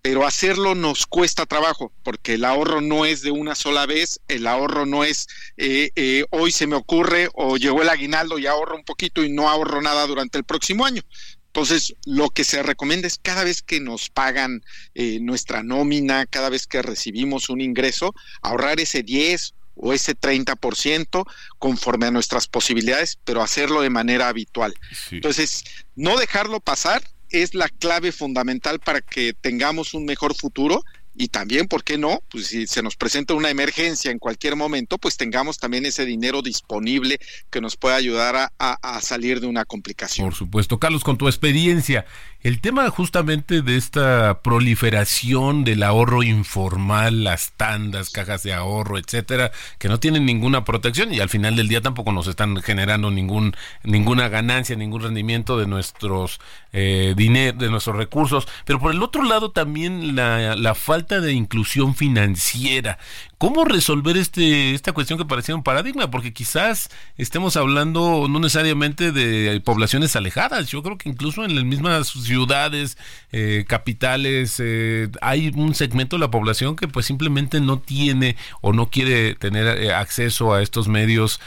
[0.05, 4.45] pero hacerlo nos cuesta trabajo, porque el ahorro no es de una sola vez, el
[4.45, 5.25] ahorro no es
[5.57, 9.31] eh, eh, hoy se me ocurre o llegó el aguinaldo y ahorro un poquito y
[9.31, 11.01] no ahorro nada durante el próximo año.
[11.47, 14.63] Entonces, lo que se recomienda es cada vez que nos pagan
[14.93, 18.13] eh, nuestra nómina, cada vez que recibimos un ingreso,
[18.43, 21.25] ahorrar ese 10 o ese 30%
[21.57, 24.75] conforme a nuestras posibilidades, pero hacerlo de manera habitual.
[25.09, 25.63] Entonces,
[25.95, 30.83] no dejarlo pasar, es la clave fundamental para que tengamos un mejor futuro
[31.17, 32.19] y también, ¿por qué no?
[32.29, 36.41] Pues si se nos presenta una emergencia en cualquier momento, pues tengamos también ese dinero
[36.41, 40.27] disponible que nos pueda ayudar a, a, salir de una complicación.
[40.27, 40.77] Por supuesto.
[40.77, 42.05] Carlos, con tu experiencia,
[42.45, 49.51] el tema justamente de esta proliferación del ahorro informal, las tandas, cajas de ahorro, etcétera,
[49.79, 53.55] que no tienen ninguna protección y al final del día tampoco nos están generando ningún
[53.81, 56.39] ninguna ganancia, ningún rendimiento de nuestros
[56.71, 58.47] eh, dinero, de nuestros recursos.
[58.63, 62.99] Pero por el otro lado también la, la falta de inclusión financiera.
[63.37, 66.09] ¿Cómo resolver este, esta cuestión que parecía un paradigma?
[66.09, 70.67] Porque quizás estemos hablando no necesariamente de poblaciones alejadas.
[70.69, 72.97] Yo creo que incluso en las mismas ciudades,
[73.33, 78.71] eh, capitales, eh, hay un segmento de la población que pues simplemente no tiene o
[78.71, 81.41] no quiere tener eh, acceso a estos medios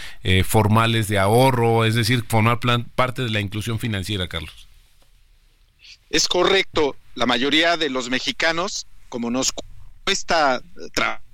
[0.44, 4.68] formales de ahorro, es decir, formar plan, parte de la inclusión financiera, Carlos.
[6.10, 6.96] Es correcto.
[7.14, 9.52] La mayoría de los mexicanos, como nos
[10.04, 10.60] cuesta
[10.92, 11.27] trabajar,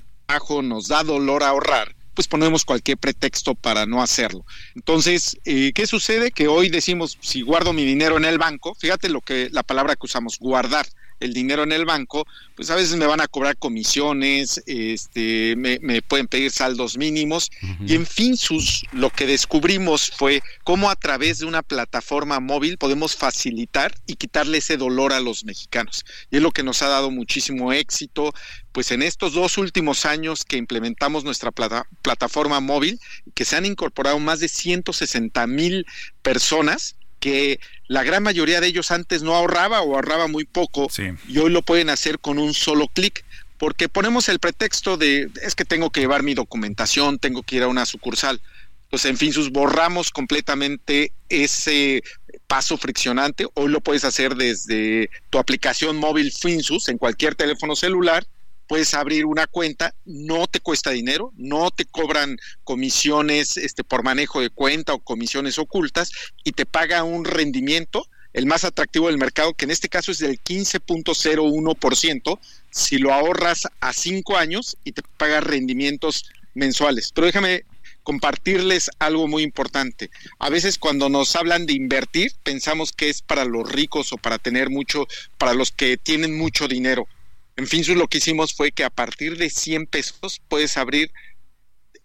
[0.63, 4.45] nos da dolor ahorrar, pues ponemos cualquier pretexto para no hacerlo.
[4.75, 6.31] Entonces, eh, ¿qué sucede?
[6.31, 9.97] Que hoy decimos, si guardo mi dinero en el banco, fíjate lo que la palabra
[9.97, 10.87] que usamos, guardar
[11.21, 16.03] el dinero en el banco, pues a veces me van a cobrar comisiones, este, me,
[16.03, 17.51] pueden pedir saldos mínimos.
[17.87, 23.17] Y en Finsus lo que descubrimos fue cómo a través de una plataforma móvil podemos
[23.17, 26.05] facilitar y quitarle ese dolor a los mexicanos.
[26.31, 28.33] Y es lo que nos ha dado muchísimo éxito.
[28.73, 32.99] Pues en estos dos últimos años que implementamos nuestra plataforma móvil,
[33.35, 35.87] que se han incorporado más de 160 mil
[36.23, 37.59] personas que
[37.89, 40.89] la gran mayoría de ellos antes no ahorraba o ahorraba muy poco
[41.27, 43.25] y hoy lo pueden hacer con un solo clic
[43.57, 47.63] porque ponemos el pretexto de es que tengo que llevar mi documentación, tengo que ir
[47.63, 48.43] a una sucursal.
[48.91, 52.03] Pues en fin, sus borramos completamente ese
[52.47, 53.47] paso friccionante.
[53.55, 58.27] Hoy lo puedes hacer desde tu aplicación móvil Finsus en cualquier teléfono celular
[58.67, 64.41] puedes abrir una cuenta, no te cuesta dinero, no te cobran comisiones este, por manejo
[64.41, 66.11] de cuenta o comisiones ocultas
[66.45, 70.19] y te paga un rendimiento, el más atractivo del mercado, que en este caso es
[70.19, 72.39] del 15.01%,
[72.71, 76.25] si lo ahorras a cinco años y te paga rendimientos
[76.55, 77.13] mensuales.
[77.15, 77.65] Pero déjame
[78.05, 80.11] compartirles algo muy importante.
[80.39, 84.39] A veces cuando nos hablan de invertir, pensamos que es para los ricos o para
[84.39, 85.07] tener mucho,
[85.39, 87.09] para los que tienen mucho dinero.
[87.57, 91.13] En fin, lo que hicimos fue que a partir de 100 pesos puedes abrir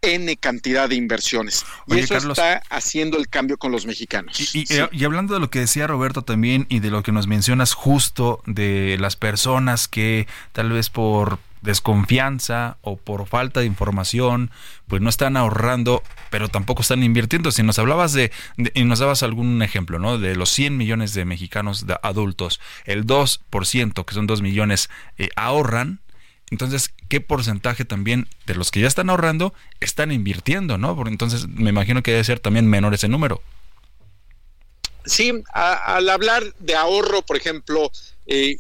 [0.01, 1.65] N cantidad de inversiones.
[1.87, 4.53] Y eso está haciendo el cambio con los mexicanos.
[4.53, 7.73] Y, y, hablando de lo que decía Roberto también y de lo que nos mencionas
[7.73, 14.51] justo de las personas que tal vez por desconfianza o por falta de información,
[14.87, 17.51] pues no están ahorrando, pero tampoco están invirtiendo.
[17.51, 18.31] Si nos hablabas de,
[18.73, 20.17] y nos dabas algún ejemplo, ¿no?
[20.17, 25.29] De los 100 millones de mexicanos de adultos, el 2%, que son 2 millones, eh,
[25.35, 26.01] ahorran.
[26.51, 30.95] Entonces, ¿qué porcentaje también de los que ya están ahorrando están invirtiendo, ¿no?
[30.95, 33.41] Porque entonces me imagino que debe ser también menor ese número.
[35.05, 37.91] Sí, al hablar de ahorro, por ejemplo,
[38.27, 38.57] eh,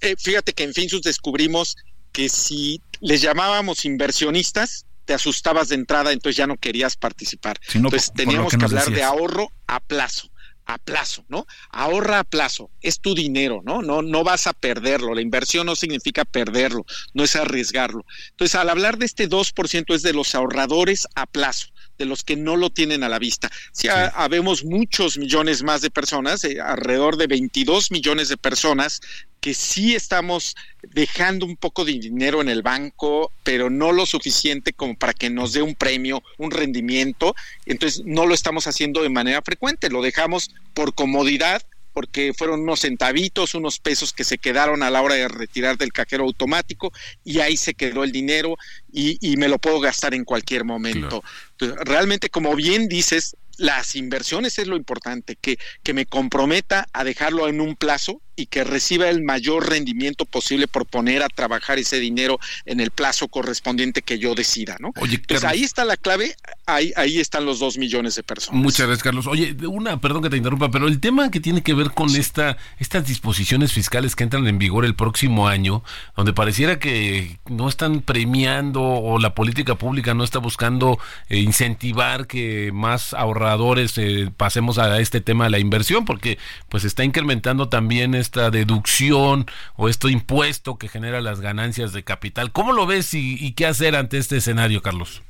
[0.00, 1.76] eh, fíjate que en Finsus descubrimos
[2.14, 7.58] que si les llamábamos inversionistas, te asustabas de entrada, entonces ya no querías participar.
[7.74, 10.30] No, entonces teníamos que hablar de ahorro a plazo,
[10.64, 11.44] a plazo, ¿no?
[11.70, 13.82] Ahorra a plazo, es tu dinero, ¿no?
[13.82, 15.12] No, no vas a perderlo.
[15.12, 18.06] La inversión no significa perderlo, no es arriesgarlo.
[18.30, 22.36] Entonces, al hablar de este 2% es de los ahorradores a plazo de los que
[22.36, 23.50] no lo tienen a la vista.
[23.72, 29.00] Si ha- habemos muchos millones más de personas, eh, alrededor de 22 millones de personas
[29.40, 34.72] que sí estamos dejando un poco de dinero en el banco, pero no lo suficiente
[34.72, 37.34] como para que nos dé un premio, un rendimiento.
[37.66, 41.62] Entonces no lo estamos haciendo de manera frecuente, lo dejamos por comodidad
[41.94, 45.92] porque fueron unos centavitos, unos pesos que se quedaron a la hora de retirar del
[45.92, 46.92] cajero automático
[47.24, 48.56] y ahí se quedó el dinero
[48.92, 51.22] y, y me lo puedo gastar en cualquier momento.
[51.58, 57.48] Realmente, como bien dices, las inversiones es lo importante, que, que me comprometa a dejarlo
[57.48, 62.00] en un plazo y que reciba el mayor rendimiento posible por poner a trabajar ese
[62.00, 64.92] dinero en el plazo correspondiente que yo decida, ¿no?
[65.00, 65.58] Oye, Entonces Carlos.
[65.58, 68.60] ahí está la clave, ahí, ahí están los dos millones de personas.
[68.60, 69.26] Muchas gracias, Carlos.
[69.26, 72.56] Oye, una, perdón que te interrumpa, pero el tema que tiene que ver con esta,
[72.78, 75.82] estas disposiciones fiscales que entran en vigor el próximo año,
[76.16, 82.26] donde pareciera que no están premiando o la política pública no está buscando eh, incentivar
[82.26, 87.68] que más ahorradores eh, pasemos a este tema de la inversión, porque pues está incrementando
[87.68, 89.46] también esta deducción
[89.76, 92.52] o este impuesto que genera las ganancias de capital.
[92.52, 95.22] ¿Cómo lo ves y, qué hacer ante este escenario, Carlos?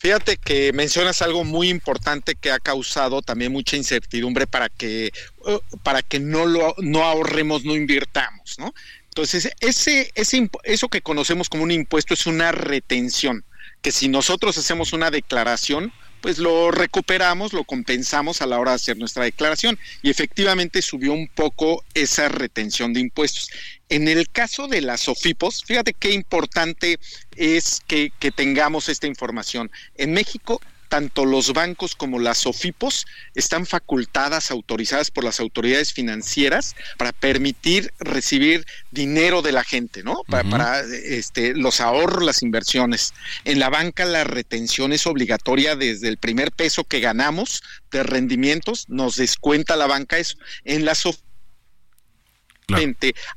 [0.00, 5.60] Fíjate que mencionas algo muy importante que ha causado también mucha incertidumbre para que eh,
[5.82, 8.72] para que no lo no ahorremos, no invirtamos, ¿no?
[9.08, 13.44] Entonces, ese, ese eso que conocemos como un impuesto es una retención,
[13.82, 18.76] que si nosotros hacemos una declaración, pues lo recuperamos, lo compensamos a la hora de
[18.76, 19.78] hacer nuestra declaración.
[20.02, 23.50] Y efectivamente subió un poco esa retención de impuestos.
[23.88, 26.98] En el caso de las OFIPOS, fíjate qué importante
[27.36, 29.70] es que, tengamos esta información.
[29.96, 36.74] En México, tanto los bancos como las OFIPOS están facultadas, autorizadas por las autoridades financieras
[36.96, 40.22] para permitir recibir dinero de la gente, ¿no?
[40.28, 40.50] Pa- Ujú.
[40.50, 43.12] Para, este, los ahorros, las inversiones.
[43.44, 48.86] En la banca la retención es obligatoria desde el primer peso que ganamos de rendimientos,
[48.88, 50.36] nos descuenta la banca eso.
[50.64, 51.27] En las OFIPOS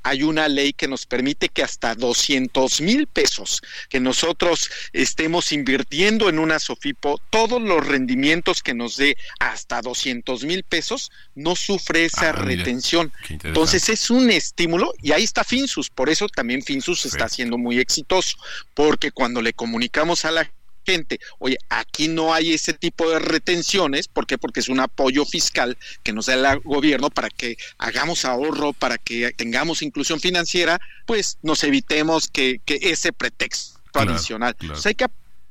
[0.03, 6.29] Hay una ley que nos permite que hasta 200 mil pesos que nosotros estemos invirtiendo
[6.29, 12.05] en una Sofipo, todos los rendimientos que nos dé hasta 200 mil pesos, no sufre
[12.05, 13.11] esa Ah, retención.
[13.29, 17.79] Entonces es un estímulo y ahí está Finsus, por eso también Finsus está siendo muy
[17.79, 18.37] exitoso,
[18.73, 20.51] porque cuando le comunicamos a la
[20.85, 24.37] gente, oye, aquí no hay ese tipo de retenciones, ¿por qué?
[24.37, 28.97] Porque es un apoyo fiscal que nos da el gobierno para que hagamos ahorro, para
[28.97, 34.55] que tengamos inclusión financiera, pues nos evitemos que, que ese pretexto Claro, adicional.
[34.55, 34.73] claro.
[34.73, 35.05] Entonces hay que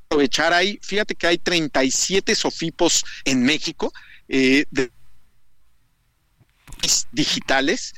[0.09, 3.93] aprovechar ahí, fíjate que hay 37 sofipos en México
[4.29, 4.91] eh, de
[7.13, 7.93] digitales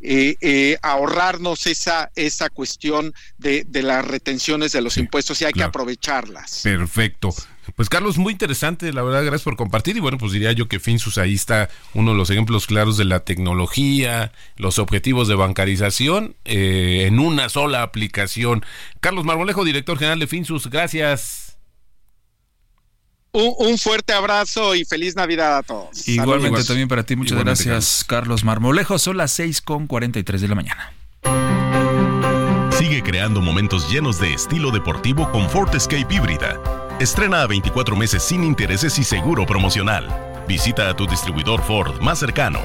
[0.00, 5.52] Eh, eh, ahorrarnos esa esa cuestión de, de las retenciones de los impuestos y hay
[5.52, 6.60] que aprovecharlas.
[6.62, 7.34] Perfecto.
[7.76, 9.96] Pues Carlos, muy interesante, la verdad, gracias por compartir.
[9.96, 13.04] Y bueno, pues diría yo que Finsus ahí está uno de los ejemplos claros de
[13.04, 18.64] la tecnología, los objetivos de bancarización eh, en una sola aplicación.
[19.00, 21.51] Carlos Marmolejo, director general de Finsus, gracias.
[23.32, 26.06] Un, un fuerte abrazo y feliz Navidad a todos.
[26.06, 26.66] Igualmente Saludos.
[26.66, 28.98] también para ti, muchas Igualmente, gracias, Carlos Marmolejo.
[28.98, 30.92] Son las 6 con 43 de la mañana.
[32.76, 36.60] Sigue creando momentos llenos de estilo deportivo con Ford Escape híbrida.
[37.00, 40.08] Estrena a 24 meses sin intereses y seguro promocional.
[40.46, 42.60] Visita a tu distribuidor Ford más cercano.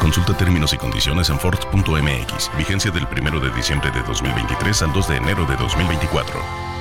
[0.00, 2.50] Consulta términos y condiciones en Ford.mx.
[2.58, 6.71] Vigencia del 1 de diciembre de 2023 al 2 de enero de 2024.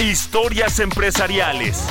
[0.00, 1.86] Historias empresariales.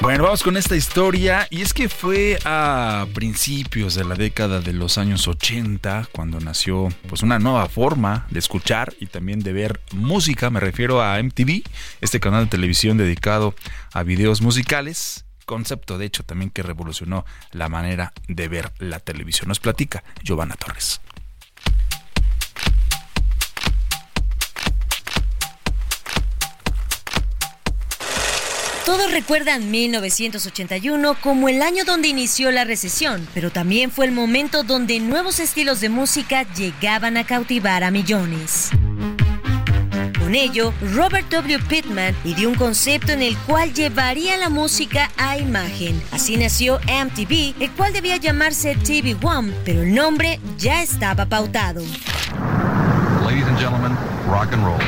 [0.00, 4.72] Bueno, vamos con esta historia y es que fue a principios de la década de
[4.72, 9.80] los años 80 cuando nació pues una nueva forma de escuchar y también de ver
[9.92, 11.64] música, me refiero a MTV,
[12.00, 13.56] este canal de televisión dedicado
[13.92, 19.48] a videos musicales, concepto de hecho también que revolucionó la manera de ver la televisión.
[19.48, 21.00] Nos platica Giovanna Torres.
[28.88, 34.62] Todos recuerdan 1981 como el año donde inició la recesión, pero también fue el momento
[34.62, 38.70] donde nuevos estilos de música llegaban a cautivar a millones.
[40.18, 41.58] Con ello, Robert W.
[41.68, 46.02] Pittman ideó un concepto en el cual llevaría la música a imagen.
[46.10, 51.82] Así nació MTV, el cual debía llamarse TV One, pero el nombre ya estaba pautado.
[53.22, 53.92] Ladies and gentlemen,
[54.30, 54.80] rock and roll.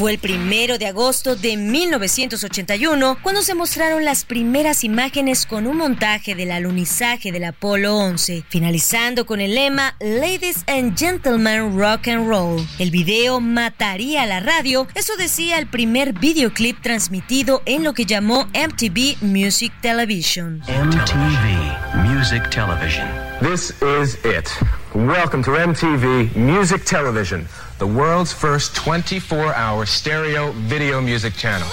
[0.00, 5.76] Fue el primero de agosto de 1981 cuando se mostraron las primeras imágenes con un
[5.76, 12.26] montaje del alunizaje del Apolo 11, finalizando con el lema Ladies and Gentlemen Rock and
[12.26, 12.66] Roll.
[12.78, 18.06] El video mataría a la radio, eso decía el primer videoclip transmitido en lo que
[18.06, 20.62] llamó MTV Music Television.
[20.66, 23.06] MTV Music Television.
[23.42, 24.48] This is it.
[24.94, 27.46] Welcome to MTV Music Television,
[27.80, 31.66] the world's first 24 hour stereo video music channel.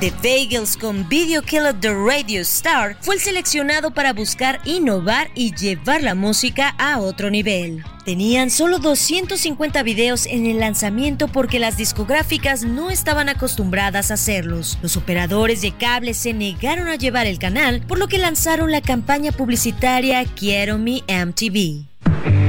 [0.00, 5.52] The Bagels con Video Killer The Radio Star fue el seleccionado para buscar innovar y
[5.56, 7.82] llevar la música a otro nivel.
[8.04, 14.78] Tenían solo 250 videos en el lanzamiento porque las discográficas no estaban acostumbradas a hacerlos.
[14.82, 18.80] Los operadores de cable se negaron a llevar el canal, por lo que lanzaron la
[18.80, 22.47] campaña publicitaria Quiero mi MTV.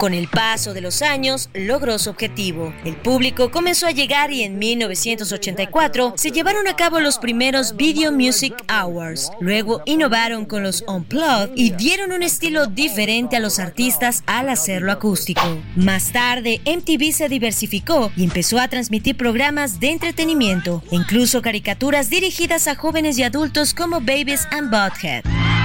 [0.00, 2.72] Con el paso de los años, logró su objetivo.
[2.86, 8.10] El público comenzó a llegar y en 1984 se llevaron a cabo los primeros Video
[8.10, 9.30] Music Awards.
[9.40, 14.90] Luego innovaron con los Unplugged y dieron un estilo diferente a los artistas al hacerlo
[14.90, 15.42] acústico.
[15.76, 22.68] Más tarde, MTV se diversificó y empezó a transmitir programas de entretenimiento, incluso caricaturas dirigidas
[22.68, 25.59] a jóvenes y adultos como Babies and Butthead.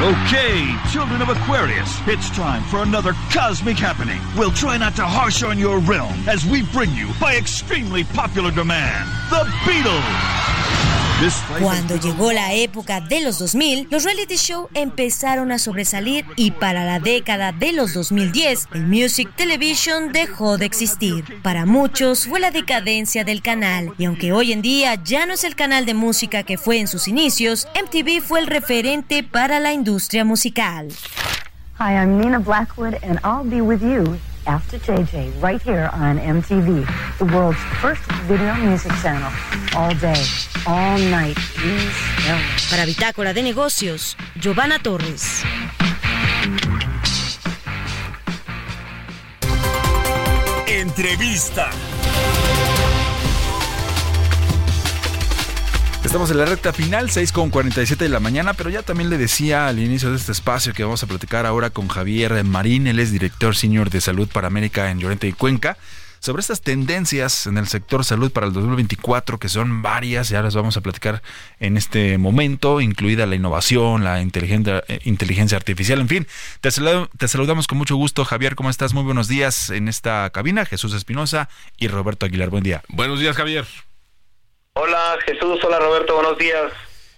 [0.00, 4.18] Okay, children of Aquarius, it's time for another cosmic happening.
[4.34, 8.50] We'll try not to harsh on your realm as we bring you, by extremely popular
[8.50, 10.59] demand, the Beatles.
[11.60, 16.86] Cuando llegó la época de los 2000, los reality show empezaron a sobresalir y para
[16.86, 21.42] la década de los 2010, el Music Television dejó de existir.
[21.42, 25.44] Para muchos fue la decadencia del canal y aunque hoy en día ya no es
[25.44, 29.74] el canal de música que fue en sus inicios, MTV fue el referente para la
[29.74, 30.88] industria musical.
[31.78, 36.86] Hi, I'm Nina Blackwood and I'll be with you after JJ right here on MTV,
[37.18, 39.30] the world's first video music channel.
[39.76, 40.22] All day,
[40.66, 41.36] all night.
[41.56, 42.38] Please, no.
[42.70, 45.44] Para Bitácora de Negocios, Giovanna Torres.
[50.66, 51.70] Entrevista.
[56.10, 59.16] Estamos en la recta final, 6 con 47 de la mañana, pero ya también le
[59.16, 62.98] decía al inicio de este espacio que vamos a platicar ahora con Javier Marín, él
[62.98, 65.78] es director senior de salud para América en Llorente y Cuenca,
[66.18, 70.56] sobre estas tendencias en el sector salud para el 2024, que son varias, ya las
[70.56, 71.22] vamos a platicar
[71.60, 76.26] en este momento, incluida la innovación, la inteligencia, eh, inteligencia artificial, en fin.
[76.60, 76.70] Te,
[77.18, 78.94] te saludamos con mucho gusto, Javier, ¿cómo estás?
[78.94, 81.48] Muy buenos días en esta cabina, Jesús Espinosa
[81.78, 82.82] y Roberto Aguilar, buen día.
[82.88, 83.64] Buenos días, Javier.
[84.74, 86.72] Hola Jesús, hola Roberto, buenos días.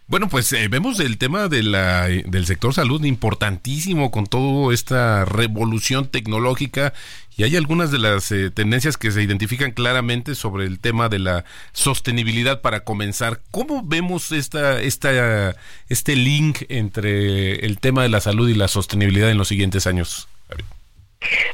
[0.07, 5.25] Bueno, pues eh, vemos el tema de la, del sector salud importantísimo con toda esta
[5.25, 6.93] revolución tecnológica
[7.37, 11.19] y hay algunas de las eh, tendencias que se identifican claramente sobre el tema de
[11.19, 13.41] la sostenibilidad para comenzar.
[13.51, 15.55] ¿Cómo vemos esta, esta,
[15.89, 20.29] este link entre el tema de la salud y la sostenibilidad en los siguientes años?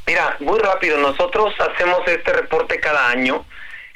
[0.07, 3.44] Mira, muy rápido, nosotros hacemos este reporte cada año,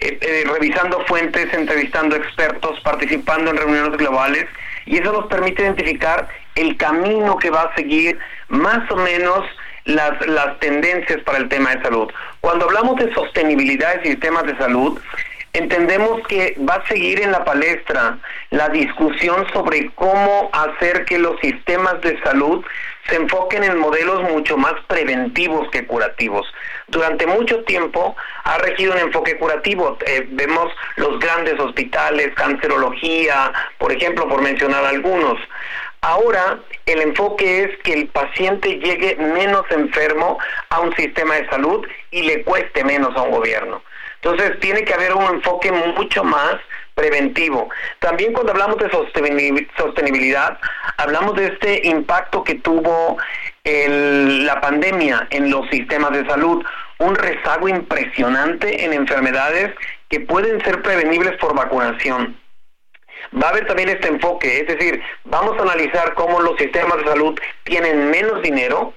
[0.02, 4.46] eh, eh, revisando fuentes, entrevistando expertos, participando en reuniones globales,
[4.84, 9.44] y eso nos permite identificar el camino que va a seguir más o menos
[9.84, 12.10] las, las tendencias para el tema de salud.
[12.40, 14.98] Cuando hablamos de sostenibilidad de sistemas de salud,
[15.52, 18.18] entendemos que va a seguir en la palestra
[18.50, 22.64] la discusión sobre cómo hacer que los sistemas de salud
[23.08, 26.46] se enfoquen en modelos mucho más preventivos que curativos.
[26.92, 28.14] Durante mucho tiempo
[28.44, 29.96] ha regido un enfoque curativo.
[30.06, 35.38] Eh, vemos los grandes hospitales, cancerología, por ejemplo, por mencionar algunos.
[36.02, 40.38] Ahora el enfoque es que el paciente llegue menos enfermo
[40.68, 43.82] a un sistema de salud y le cueste menos a un gobierno.
[44.16, 46.56] Entonces tiene que haber un enfoque mucho más
[46.94, 47.70] preventivo.
[48.00, 50.58] También cuando hablamos de sostenibil- sostenibilidad,
[50.98, 53.16] hablamos de este impacto que tuvo
[53.64, 56.64] el- la pandemia en los sistemas de salud,
[56.98, 59.72] un rezago impresionante en enfermedades
[60.08, 62.36] que pueden ser prevenibles por vacunación.
[63.40, 67.04] Va a haber también este enfoque, es decir, vamos a analizar cómo los sistemas de
[67.04, 68.94] salud tienen menos dinero,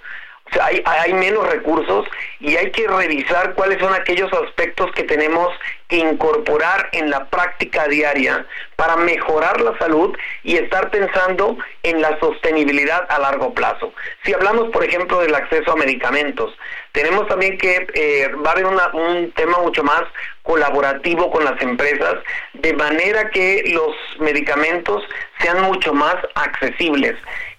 [0.61, 2.05] hay, menos recursos
[2.39, 5.49] y hay que revisar cuáles son aquellos aspectos que tenemos
[5.87, 8.45] que incorporar en la práctica diaria
[8.75, 13.93] para mejorar la salud y estar pensando en la sostenibilidad a largo plazo.
[14.23, 16.53] Si hablamos, por ejemplo, del acceso a medicamentos,
[16.91, 18.55] tenemos también que eh, va
[18.93, 20.03] un tema mucho más
[20.43, 22.15] colaborativo con las empresas,
[22.53, 25.03] de manera que los medicamentos
[25.39, 27.15] sean mucho más accesibles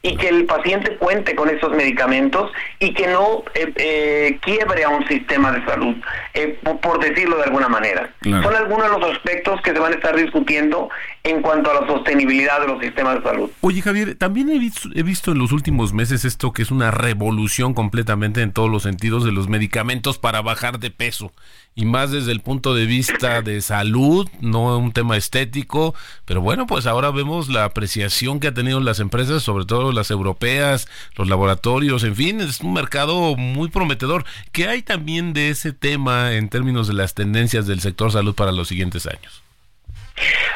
[0.06, 4.88] y que el paciente cuente con esos medicamentos y que no eh, eh, quiebre a
[4.88, 5.96] un sistema de salud,
[6.32, 8.14] eh, por, por decirlo de alguna manera.
[8.20, 8.44] Claro.
[8.44, 10.88] Son algunos de los aspectos que se van a estar discutiendo
[11.24, 13.50] en cuanto a la sostenibilidad de los sistemas de salud.
[13.62, 16.92] Oye Javier, también he visto, he visto en los últimos meses esto que es una
[16.92, 21.32] revolución completamente en todos los sentidos de los medicamentos para bajar de peso.
[21.78, 25.94] Y más desde el punto de vista de salud, no un tema estético.
[26.24, 30.10] Pero bueno, pues ahora vemos la apreciación que han tenido las empresas, sobre todo las
[30.10, 34.24] europeas, los laboratorios, en fin, es un mercado muy prometedor.
[34.52, 38.52] ¿Qué hay también de ese tema en términos de las tendencias del sector salud para
[38.52, 39.42] los siguientes años?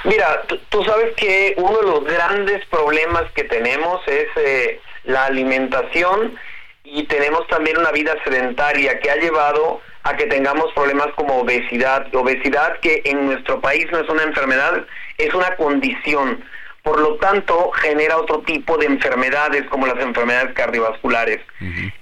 [0.05, 6.35] Mira, tú, sabes que uno de los grandes problemas que tenemos es eh, la alimentación
[6.83, 12.07] y tenemos también una vida sedentaria que ha llevado a que tengamos problemas como obesidad.
[12.14, 14.84] Obesidad que en nuestro país no es una enfermedad,
[15.18, 16.42] es una condición.
[16.82, 21.40] Por lo tanto, genera otro tipo de enfermedades como las enfermedades cardiovasculares.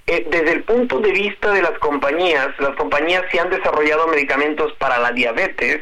[0.06, 4.72] Eh, desde el punto de vista de las compañías, las compañías sí han desarrollado medicamentos
[4.74, 5.80] para la diabetes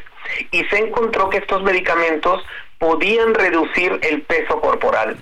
[0.50, 2.42] y se encontró que estos medicamentos
[2.78, 5.16] podían reducir el peso corporal.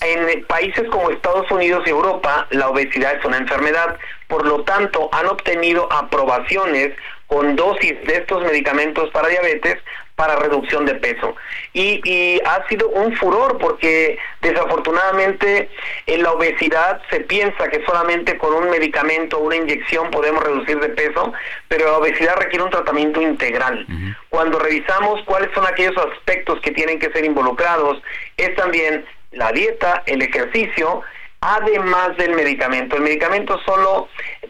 [0.00, 5.08] En países como Estados Unidos y Europa, la obesidad es una enfermedad, por lo tanto
[5.12, 6.92] han obtenido aprobaciones
[7.26, 9.76] con dosis de estos medicamentos para diabetes
[10.16, 11.36] para reducción de peso.
[11.72, 15.68] Y, y ha sido un furor porque desafortunadamente
[16.06, 20.80] en la obesidad se piensa que solamente con un medicamento o una inyección podemos reducir
[20.80, 21.32] de peso,
[21.68, 23.86] pero la obesidad requiere un tratamiento integral.
[24.30, 28.02] Cuando revisamos cuáles son aquellos aspectos que tienen que ser involucrados,
[28.36, 31.02] es también la dieta, el ejercicio,
[31.40, 32.96] además del medicamento.
[32.96, 34.08] El medicamento solo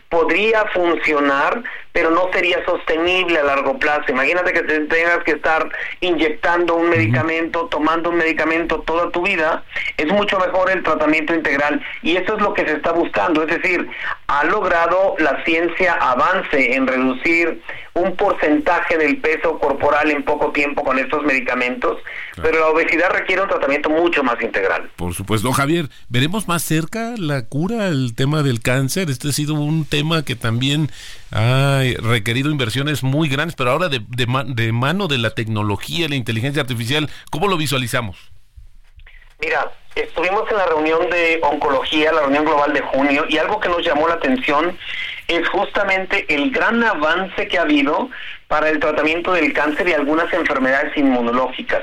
[0.09, 1.63] podría funcionar,
[1.97, 4.05] pero no sería sostenible a largo plazo.
[4.09, 5.67] Imagínate que te tengas que estar
[6.01, 9.65] inyectando un medicamento, tomando un medicamento toda tu vida.
[9.97, 13.45] Es mucho mejor el tratamiento integral y eso es lo que se está buscando.
[13.45, 13.89] Es decir,
[14.27, 17.63] ha logrado la ciencia avance en reducir
[17.97, 21.99] un porcentaje del peso corporal en poco tiempo con estos medicamentos,
[22.43, 24.91] pero la obesidad requiere un tratamiento mucho más integral.
[24.97, 29.09] Por supuesto, Javier, ¿veremos más cerca la cura, el tema del cáncer?
[29.09, 30.91] Este ha sido un tema que también
[31.33, 36.17] ha requerido inversiones muy grandes, pero ahora de, de de mano de la tecnología, la
[36.17, 38.31] inteligencia artificial, ¿cómo lo visualizamos?
[39.41, 43.69] Mira, estuvimos en la reunión de oncología, la reunión global de junio, y algo que
[43.69, 44.77] nos llamó la atención
[45.29, 48.11] es justamente el gran avance que ha habido
[48.49, 51.83] para el tratamiento del cáncer y algunas enfermedades inmunológicas.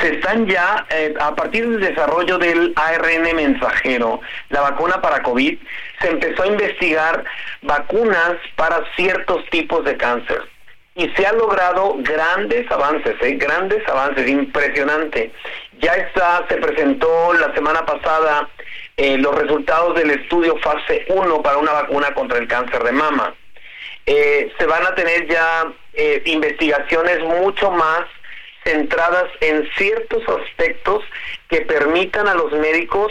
[0.00, 4.20] Se están ya, eh, a partir del desarrollo del ARN mensajero,
[4.50, 5.58] la vacuna para COVID,
[6.00, 7.24] se empezó a investigar
[7.62, 10.42] vacunas para ciertos tipos de cáncer
[10.94, 13.36] y se han logrado grandes avances, ¿eh?
[13.36, 15.32] grandes avances, impresionante.
[15.82, 18.48] Ya está, se presentó la semana pasada
[18.96, 23.34] eh, los resultados del estudio fase 1 para una vacuna contra el cáncer de mama.
[24.06, 28.04] Eh, se van a tener ya eh, investigaciones mucho más
[28.62, 31.02] centradas en ciertos aspectos
[31.48, 33.10] que permitan a los médicos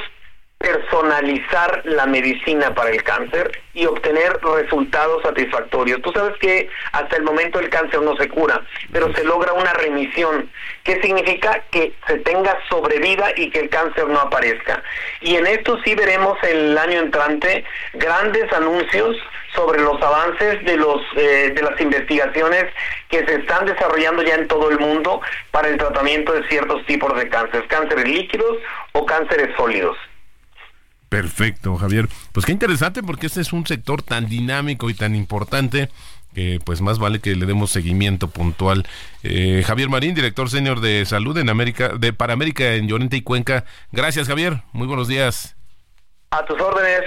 [0.61, 6.01] personalizar la medicina para el cáncer y obtener resultados satisfactorios.
[6.01, 9.73] Tú sabes que hasta el momento el cáncer no se cura, pero se logra una
[9.73, 10.49] remisión,
[10.83, 14.83] que significa que se tenga sobrevida y que el cáncer no aparezca.
[15.21, 19.17] Y en esto sí veremos el año entrante grandes anuncios
[19.55, 22.65] sobre los avances de los eh, de las investigaciones
[23.09, 27.17] que se están desarrollando ya en todo el mundo para el tratamiento de ciertos tipos
[27.17, 28.57] de cáncer, cánceres líquidos
[28.93, 29.97] o cánceres sólidos.
[31.11, 32.07] Perfecto, Javier.
[32.31, 35.89] Pues qué interesante porque este es un sector tan dinámico y tan importante
[36.33, 38.87] que pues más vale que le demos seguimiento puntual.
[39.21, 43.23] Eh, Javier Marín, director senior de salud en América, de para América en Llorente y
[43.23, 43.65] Cuenca.
[43.91, 44.63] Gracias, Javier.
[44.71, 45.57] Muy buenos días.
[46.29, 47.03] A tus órdenes.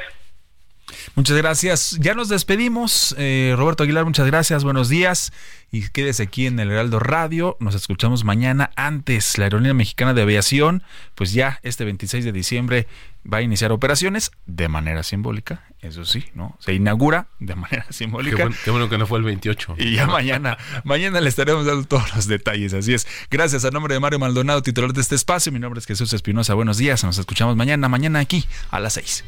[1.14, 1.96] Muchas gracias.
[2.00, 3.14] Ya nos despedimos.
[3.18, 4.64] Eh, Roberto Aguilar, muchas gracias.
[4.64, 5.32] Buenos días.
[5.70, 7.56] Y quédese aquí en el Heraldo Radio.
[7.60, 9.38] Nos escuchamos mañana antes.
[9.38, 10.82] La Aerolínea Mexicana de Aviación,
[11.14, 12.86] pues ya este 26 de diciembre
[13.30, 15.64] va a iniciar operaciones de manera simbólica.
[15.80, 16.56] Eso sí, ¿no?
[16.60, 18.36] Se inaugura de manera Qué simbólica.
[18.36, 19.76] bueno, qué bueno que no fue el 28.
[19.78, 22.72] Y ya mañana, mañana le estaremos dando todos los detalles.
[22.74, 23.06] Así es.
[23.30, 25.50] Gracias a nombre de Mario Maldonado, titular de este espacio.
[25.50, 26.54] Mi nombre es Jesús Espinosa.
[26.54, 27.02] Buenos días.
[27.04, 29.24] Nos escuchamos mañana, mañana aquí a las 6.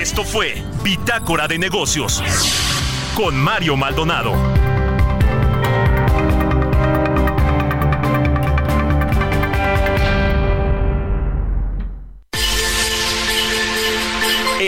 [0.00, 2.22] Esto fue Bitácora de Negocios
[3.14, 4.75] con Mario Maldonado.